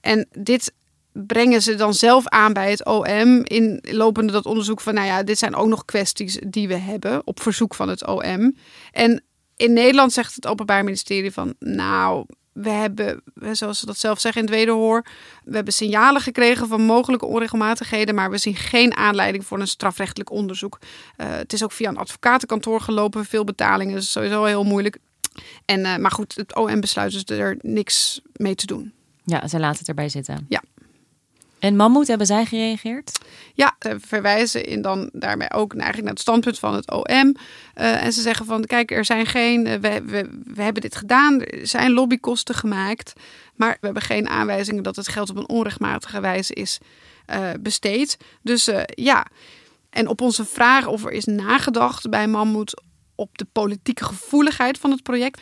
En 0.00 0.28
dit 0.32 0.72
brengen 1.12 1.62
ze 1.62 1.74
dan 1.74 1.94
zelf 1.94 2.26
aan 2.28 2.52
bij 2.52 2.70
het 2.70 2.84
OM 2.84 3.44
in 3.44 3.80
lopende 3.82 4.32
dat 4.32 4.46
onderzoek 4.46 4.80
van, 4.80 4.94
nou 4.94 5.06
ja, 5.06 5.22
dit 5.22 5.38
zijn 5.38 5.54
ook 5.54 5.68
nog 5.68 5.84
kwesties 5.84 6.38
die 6.46 6.68
we 6.68 6.76
hebben 6.76 7.26
op 7.26 7.42
verzoek 7.42 7.74
van 7.74 7.88
het 7.88 8.06
OM. 8.06 8.56
En 8.92 9.22
in 9.56 9.72
Nederland 9.72 10.12
zegt 10.12 10.34
het 10.34 10.46
Openbaar 10.46 10.84
Ministerie 10.84 11.32
van, 11.32 11.54
nou, 11.58 12.26
we 12.52 12.70
hebben, 12.70 13.22
zoals 13.52 13.78
ze 13.78 13.86
dat 13.86 13.98
zelf 13.98 14.20
zeggen 14.20 14.42
in 14.42 14.48
het 14.48 14.56
wederhoor, 14.56 15.06
we 15.44 15.54
hebben 15.54 15.72
signalen 15.72 16.20
gekregen 16.20 16.68
van 16.68 16.82
mogelijke 16.82 17.26
onregelmatigheden, 17.26 18.14
maar 18.14 18.30
we 18.30 18.38
zien 18.38 18.56
geen 18.56 18.96
aanleiding 18.96 19.46
voor 19.46 19.60
een 19.60 19.68
strafrechtelijk 19.68 20.30
onderzoek. 20.30 20.78
Uh, 20.80 21.26
het 21.30 21.52
is 21.52 21.64
ook 21.64 21.72
via 21.72 21.88
een 21.88 21.96
advocatenkantoor 21.96 22.80
gelopen, 22.80 23.24
veel 23.24 23.44
betalingen, 23.44 23.96
is 23.96 24.12
sowieso 24.12 24.44
heel 24.44 24.64
moeilijk. 24.64 24.98
En, 25.64 25.80
uh, 25.80 25.96
maar 25.96 26.10
goed, 26.10 26.34
het 26.34 26.54
OM 26.56 26.80
besluit 26.80 27.12
dus 27.12 27.38
er 27.38 27.56
niks 27.60 28.20
mee 28.32 28.54
te 28.54 28.66
doen. 28.66 28.92
Ja, 29.24 29.48
ze 29.48 29.58
laten 29.58 29.78
het 29.78 29.88
erbij 29.88 30.08
zitten. 30.08 30.46
Ja. 30.48 30.62
En 31.60 31.76
Mammoet, 31.76 32.06
hebben 32.06 32.26
zij 32.26 32.44
gereageerd? 32.44 33.18
Ja, 33.54 33.76
ze 33.78 33.96
verwijzen 34.00 34.64
in 34.64 34.82
dan 34.82 35.10
daarmee 35.12 35.52
ook 35.52 35.72
eigenlijk 35.72 36.02
naar 36.02 36.12
het 36.12 36.20
standpunt 36.20 36.58
van 36.58 36.74
het 36.74 36.90
OM. 36.90 37.04
Uh, 37.04 38.04
en 38.04 38.12
ze 38.12 38.20
zeggen 38.20 38.46
van, 38.46 38.64
kijk, 38.64 38.90
er 38.90 39.04
zijn 39.04 39.26
geen, 39.26 39.66
uh, 39.66 39.74
we, 39.74 40.02
we, 40.04 40.40
we 40.44 40.62
hebben 40.62 40.82
dit 40.82 40.96
gedaan, 40.96 41.40
er 41.40 41.66
zijn 41.66 41.92
lobbykosten 41.92 42.54
gemaakt. 42.54 43.12
Maar 43.54 43.76
we 43.80 43.84
hebben 43.84 44.02
geen 44.02 44.28
aanwijzingen 44.28 44.82
dat 44.82 44.96
het 44.96 45.08
geld 45.08 45.30
op 45.30 45.36
een 45.36 45.48
onrechtmatige 45.48 46.20
wijze 46.20 46.54
is 46.54 46.78
uh, 47.30 47.50
besteed. 47.60 48.16
Dus 48.42 48.70
ja, 48.86 49.26
en 49.90 50.08
op 50.08 50.20
onze 50.20 50.44
vraag 50.44 50.86
of 50.86 51.04
er 51.04 51.12
is 51.12 51.24
nagedacht 51.24 52.10
bij 52.10 52.26
Mammoet 52.26 52.82
op 53.20 53.38
de 53.38 53.46
politieke 53.52 54.04
gevoeligheid 54.04 54.78
van 54.78 54.90
het 54.90 55.02
project. 55.02 55.40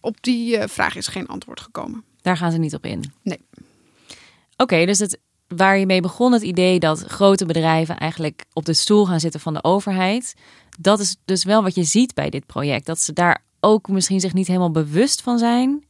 Op 0.00 0.16
die 0.20 0.56
uh, 0.56 0.64
vraag 0.66 0.96
is 0.96 1.06
geen 1.06 1.26
antwoord 1.26 1.60
gekomen. 1.60 2.04
Daar 2.22 2.36
gaan 2.36 2.52
ze 2.52 2.58
niet 2.58 2.74
op 2.74 2.84
in. 2.84 3.12
Nee. 3.22 3.38
Oké, 3.52 4.62
okay, 4.62 4.86
dus 4.86 4.98
het, 4.98 5.18
waar 5.48 5.78
je 5.78 5.86
mee 5.86 6.00
begon, 6.00 6.32
het 6.32 6.42
idee 6.42 6.78
dat 6.78 7.00
grote 7.00 7.46
bedrijven 7.46 7.98
eigenlijk 7.98 8.44
op 8.52 8.64
de 8.64 8.74
stoel 8.74 9.06
gaan 9.06 9.20
zitten 9.20 9.40
van 9.40 9.54
de 9.54 9.64
overheid. 9.64 10.34
Dat 10.78 11.00
is 11.00 11.16
dus 11.24 11.44
wel 11.44 11.62
wat 11.62 11.74
je 11.74 11.84
ziet 11.84 12.14
bij 12.14 12.30
dit 12.30 12.46
project. 12.46 12.86
Dat 12.86 13.00
ze 13.00 13.12
daar 13.12 13.44
ook 13.60 13.88
misschien 13.88 14.20
zich 14.20 14.34
niet 14.34 14.46
helemaal 14.46 14.70
bewust 14.70 15.22
van 15.22 15.38
zijn. 15.38 15.84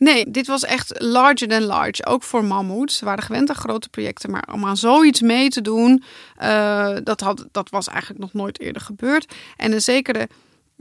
Nee, 0.00 0.30
dit 0.30 0.46
was 0.46 0.64
echt 0.64 1.02
larger 1.02 1.48
than 1.48 1.62
large. 1.62 2.06
Ook 2.06 2.22
voor 2.22 2.44
Mammoet. 2.44 2.92
Ze 2.92 3.04
waren 3.04 3.24
gewend 3.24 3.48
aan 3.48 3.54
grote 3.54 3.88
projecten, 3.88 4.30
maar 4.30 4.48
om 4.52 4.66
aan 4.66 4.76
zoiets 4.76 5.20
mee 5.20 5.48
te 5.48 5.60
doen, 5.60 6.02
uh, 6.42 6.96
dat, 7.02 7.20
had, 7.20 7.46
dat 7.52 7.70
was 7.70 7.88
eigenlijk 7.88 8.20
nog 8.20 8.32
nooit 8.32 8.60
eerder 8.60 8.82
gebeurd. 8.82 9.34
En 9.56 9.72
een 9.72 9.80
zekere 9.80 10.28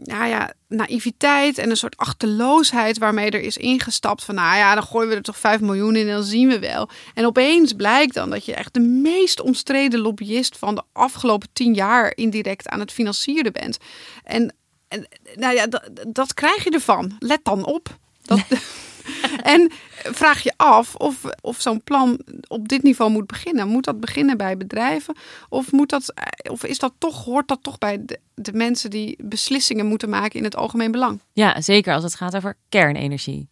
ja, 0.04 0.26
ja, 0.26 0.54
naïviteit 0.68 1.58
en 1.58 1.70
een 1.70 1.78
soort 1.78 1.98
achterloosheid 1.98 2.98
waarmee 2.98 3.32
er 3.32 3.42
is 3.42 3.58
ingestapt 3.58 4.24
van, 4.24 4.36
nou 4.36 4.58
ja, 4.58 4.74
dan 4.74 4.84
gooien 4.84 5.10
we 5.10 5.16
er 5.16 5.22
toch 5.22 5.38
5 5.38 5.60
miljoen 5.60 5.96
in 5.96 6.08
en 6.08 6.14
dan 6.14 6.24
zien 6.24 6.48
we 6.48 6.60
wel. 6.60 6.90
En 7.14 7.26
opeens 7.26 7.74
blijkt 7.74 8.14
dan 8.14 8.30
dat 8.30 8.46
je 8.46 8.54
echt 8.54 8.74
de 8.74 8.80
meest 8.80 9.42
omstreden 9.42 10.00
lobbyist 10.00 10.58
van 10.58 10.76
de 10.76 10.84
afgelopen 10.94 11.50
tien 11.54 11.74
jaar 11.74 12.12
indirect 12.16 12.70
aan 12.70 12.80
het 12.80 12.92
financieren 12.92 13.54
bent. 13.54 13.78
En, 14.24 14.56
en 14.88 15.08
nou 15.36 15.56
ja, 15.56 15.68
dat, 15.68 15.90
dat 16.08 16.34
krijg 16.34 16.64
je 16.64 16.70
ervan. 16.70 17.16
Let 17.20 17.44
dan 17.44 17.66
op. 17.66 17.98
Dat, 18.22 18.40
en 19.54 19.72
vraag 19.94 20.44
je 20.44 20.54
af 20.58 20.96
of, 20.96 21.24
of 21.42 21.62
zo'n 21.62 21.84
plan 21.84 22.20
op 22.48 22.68
dit 22.68 22.84
niveau 22.84 23.12
moet 23.12 23.28
beginnen. 23.28 23.68
Moet 23.68 23.86
dat 23.86 24.00
beginnen 24.00 24.38
bij 24.38 24.58
bedrijven? 24.58 25.16
Of, 25.50 25.72
moet 25.72 25.90
dat, 25.90 26.14
of 26.50 26.64
is 26.64 26.80
dat 26.80 26.94
toch, 26.98 27.24
hoort 27.24 27.48
dat 27.48 27.64
toch 27.64 27.78
bij 27.78 28.06
de, 28.06 28.20
de 28.36 28.54
mensen 28.54 28.90
die 28.90 29.16
beslissingen 29.24 29.86
moeten 29.86 30.10
maken 30.10 30.38
in 30.40 30.44
het 30.44 30.56
algemeen 30.56 30.92
belang? 30.92 31.20
Ja, 31.34 31.62
zeker 31.62 31.94
als 31.94 32.04
het 32.04 32.16
gaat 32.16 32.36
over 32.36 32.58
kernenergie. 32.70 33.48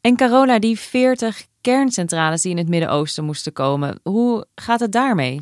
En 0.00 0.16
Carola, 0.16 0.58
die 0.58 0.78
40 0.78 1.46
kerncentrales 1.60 2.42
die 2.42 2.50
in 2.50 2.58
het 2.58 2.68
Midden-Oosten 2.68 3.24
moesten 3.24 3.52
komen, 3.52 4.00
hoe 4.02 4.46
gaat 4.54 4.80
het 4.80 4.92
daarmee? 4.92 5.40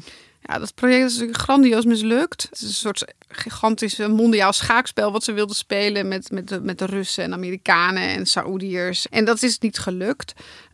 Ja, 0.48 0.58
dat 0.58 0.74
project 0.74 1.10
is 1.10 1.24
grandioos 1.30 1.84
mislukt. 1.84 2.42
Het 2.42 2.60
is 2.60 2.68
een 2.68 2.74
soort 2.74 3.04
gigantisch 3.28 3.96
mondiaal 3.96 4.52
schaakspel 4.52 5.12
wat 5.12 5.24
ze 5.24 5.32
wilden 5.32 5.56
spelen 5.56 6.08
met, 6.08 6.30
met, 6.30 6.48
de, 6.48 6.60
met 6.60 6.78
de 6.78 6.84
Russen 6.84 7.24
en 7.24 7.32
Amerikanen 7.32 8.02
en 8.02 8.26
Saoediërs. 8.26 9.08
En 9.08 9.24
dat 9.24 9.42
is 9.42 9.58
niet 9.58 9.78
gelukt. 9.78 10.32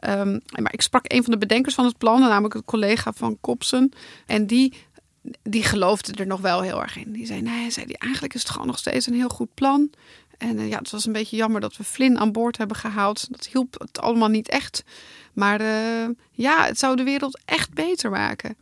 Um, 0.08 0.40
maar 0.62 0.72
ik 0.72 0.82
sprak 0.82 1.12
een 1.12 1.22
van 1.22 1.32
de 1.32 1.38
bedenkers 1.38 1.74
van 1.74 1.84
het 1.84 1.98
plan, 1.98 2.20
namelijk 2.20 2.54
een 2.54 2.64
collega 2.64 3.12
van 3.12 3.38
Kopsen. 3.40 3.92
En 4.26 4.46
die 4.46 4.72
die 5.42 5.62
geloofde 5.62 6.12
er 6.12 6.26
nog 6.26 6.40
wel 6.40 6.60
heel 6.60 6.82
erg 6.82 6.96
in. 6.96 7.12
Die 7.12 7.26
zei, 7.26 7.42
nee, 7.42 7.70
zei 7.70 7.86
die, 7.86 7.98
eigenlijk 7.98 8.34
is 8.34 8.42
het 8.42 8.50
gewoon 8.50 8.66
nog 8.66 8.78
steeds 8.78 9.06
een 9.06 9.14
heel 9.14 9.28
goed 9.28 9.54
plan. 9.54 9.90
En 10.38 10.58
uh, 10.58 10.68
ja, 10.68 10.78
het 10.78 10.90
was 10.90 11.06
een 11.06 11.12
beetje 11.12 11.36
jammer 11.36 11.60
dat 11.60 11.76
we 11.76 11.84
Flynn 11.84 12.18
aan 12.18 12.32
boord 12.32 12.56
hebben 12.56 12.76
gehaald. 12.76 13.26
Dat 13.30 13.46
hielp 13.46 13.74
het 13.78 14.00
allemaal 14.00 14.28
niet 14.28 14.48
echt. 14.48 14.84
Maar 15.32 15.60
uh, 15.60 16.08
ja, 16.30 16.64
het 16.64 16.78
zou 16.78 16.96
de 16.96 17.02
wereld 17.02 17.40
echt 17.44 17.72
beter 17.72 18.10
maken. 18.10 18.56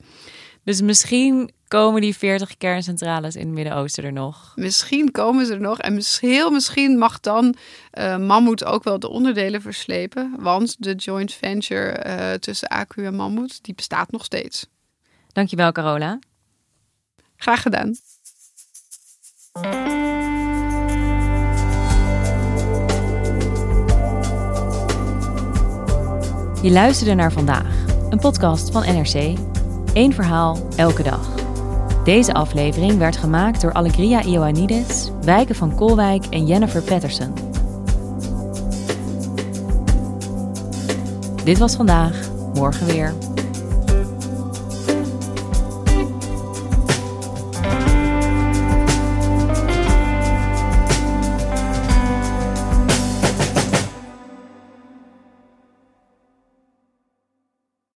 Dus 0.64 0.80
misschien 0.80 1.50
komen 1.68 2.00
die 2.00 2.16
40 2.16 2.56
kerncentrales 2.56 3.36
in 3.36 3.46
het 3.46 3.54
Midden-Oosten 3.54 4.04
er 4.04 4.12
nog. 4.12 4.52
Misschien 4.54 5.10
komen 5.10 5.46
ze 5.46 5.52
er 5.52 5.60
nog. 5.60 5.78
En 5.78 6.00
heel 6.20 6.50
misschien 6.50 6.98
mag 6.98 7.20
dan 7.20 7.54
uh, 7.98 8.16
Mammoet 8.16 8.64
ook 8.64 8.84
wel 8.84 8.98
de 8.98 9.08
onderdelen 9.08 9.62
verslepen. 9.62 10.34
Want 10.38 10.76
de 10.78 10.94
joint 10.94 11.32
venture 11.32 12.04
uh, 12.06 12.32
tussen 12.32 12.68
Acu 12.68 13.04
en 13.04 13.14
Mammoet, 13.14 13.64
die 13.64 13.74
bestaat 13.74 14.10
nog 14.10 14.24
steeds. 14.24 14.66
Dankjewel, 15.32 15.72
Carola. 15.72 16.18
Graag 17.36 17.62
gedaan. 17.62 17.96
Je 26.62 26.70
luisterde 26.70 27.14
naar 27.14 27.32
vandaag, 27.32 27.86
een 28.10 28.18
podcast 28.18 28.70
van 28.70 28.82
NRC. 28.82 29.51
Eén 29.94 30.12
verhaal, 30.12 30.58
elke 30.76 31.02
dag. 31.02 31.28
Deze 32.04 32.34
aflevering 32.34 32.98
werd 32.98 33.16
gemaakt 33.16 33.60
door 33.60 33.72
Allegria 33.72 34.22
Ioannidis, 34.22 35.10
Wijken 35.24 35.54
van 35.54 35.74
Kolwijk 35.74 36.24
en 36.26 36.46
Jennifer 36.46 36.82
Patterson. 36.82 37.32
Dit 41.44 41.58
was 41.58 41.76
vandaag, 41.76 42.30
morgen 42.54 42.86
weer. 42.86 43.14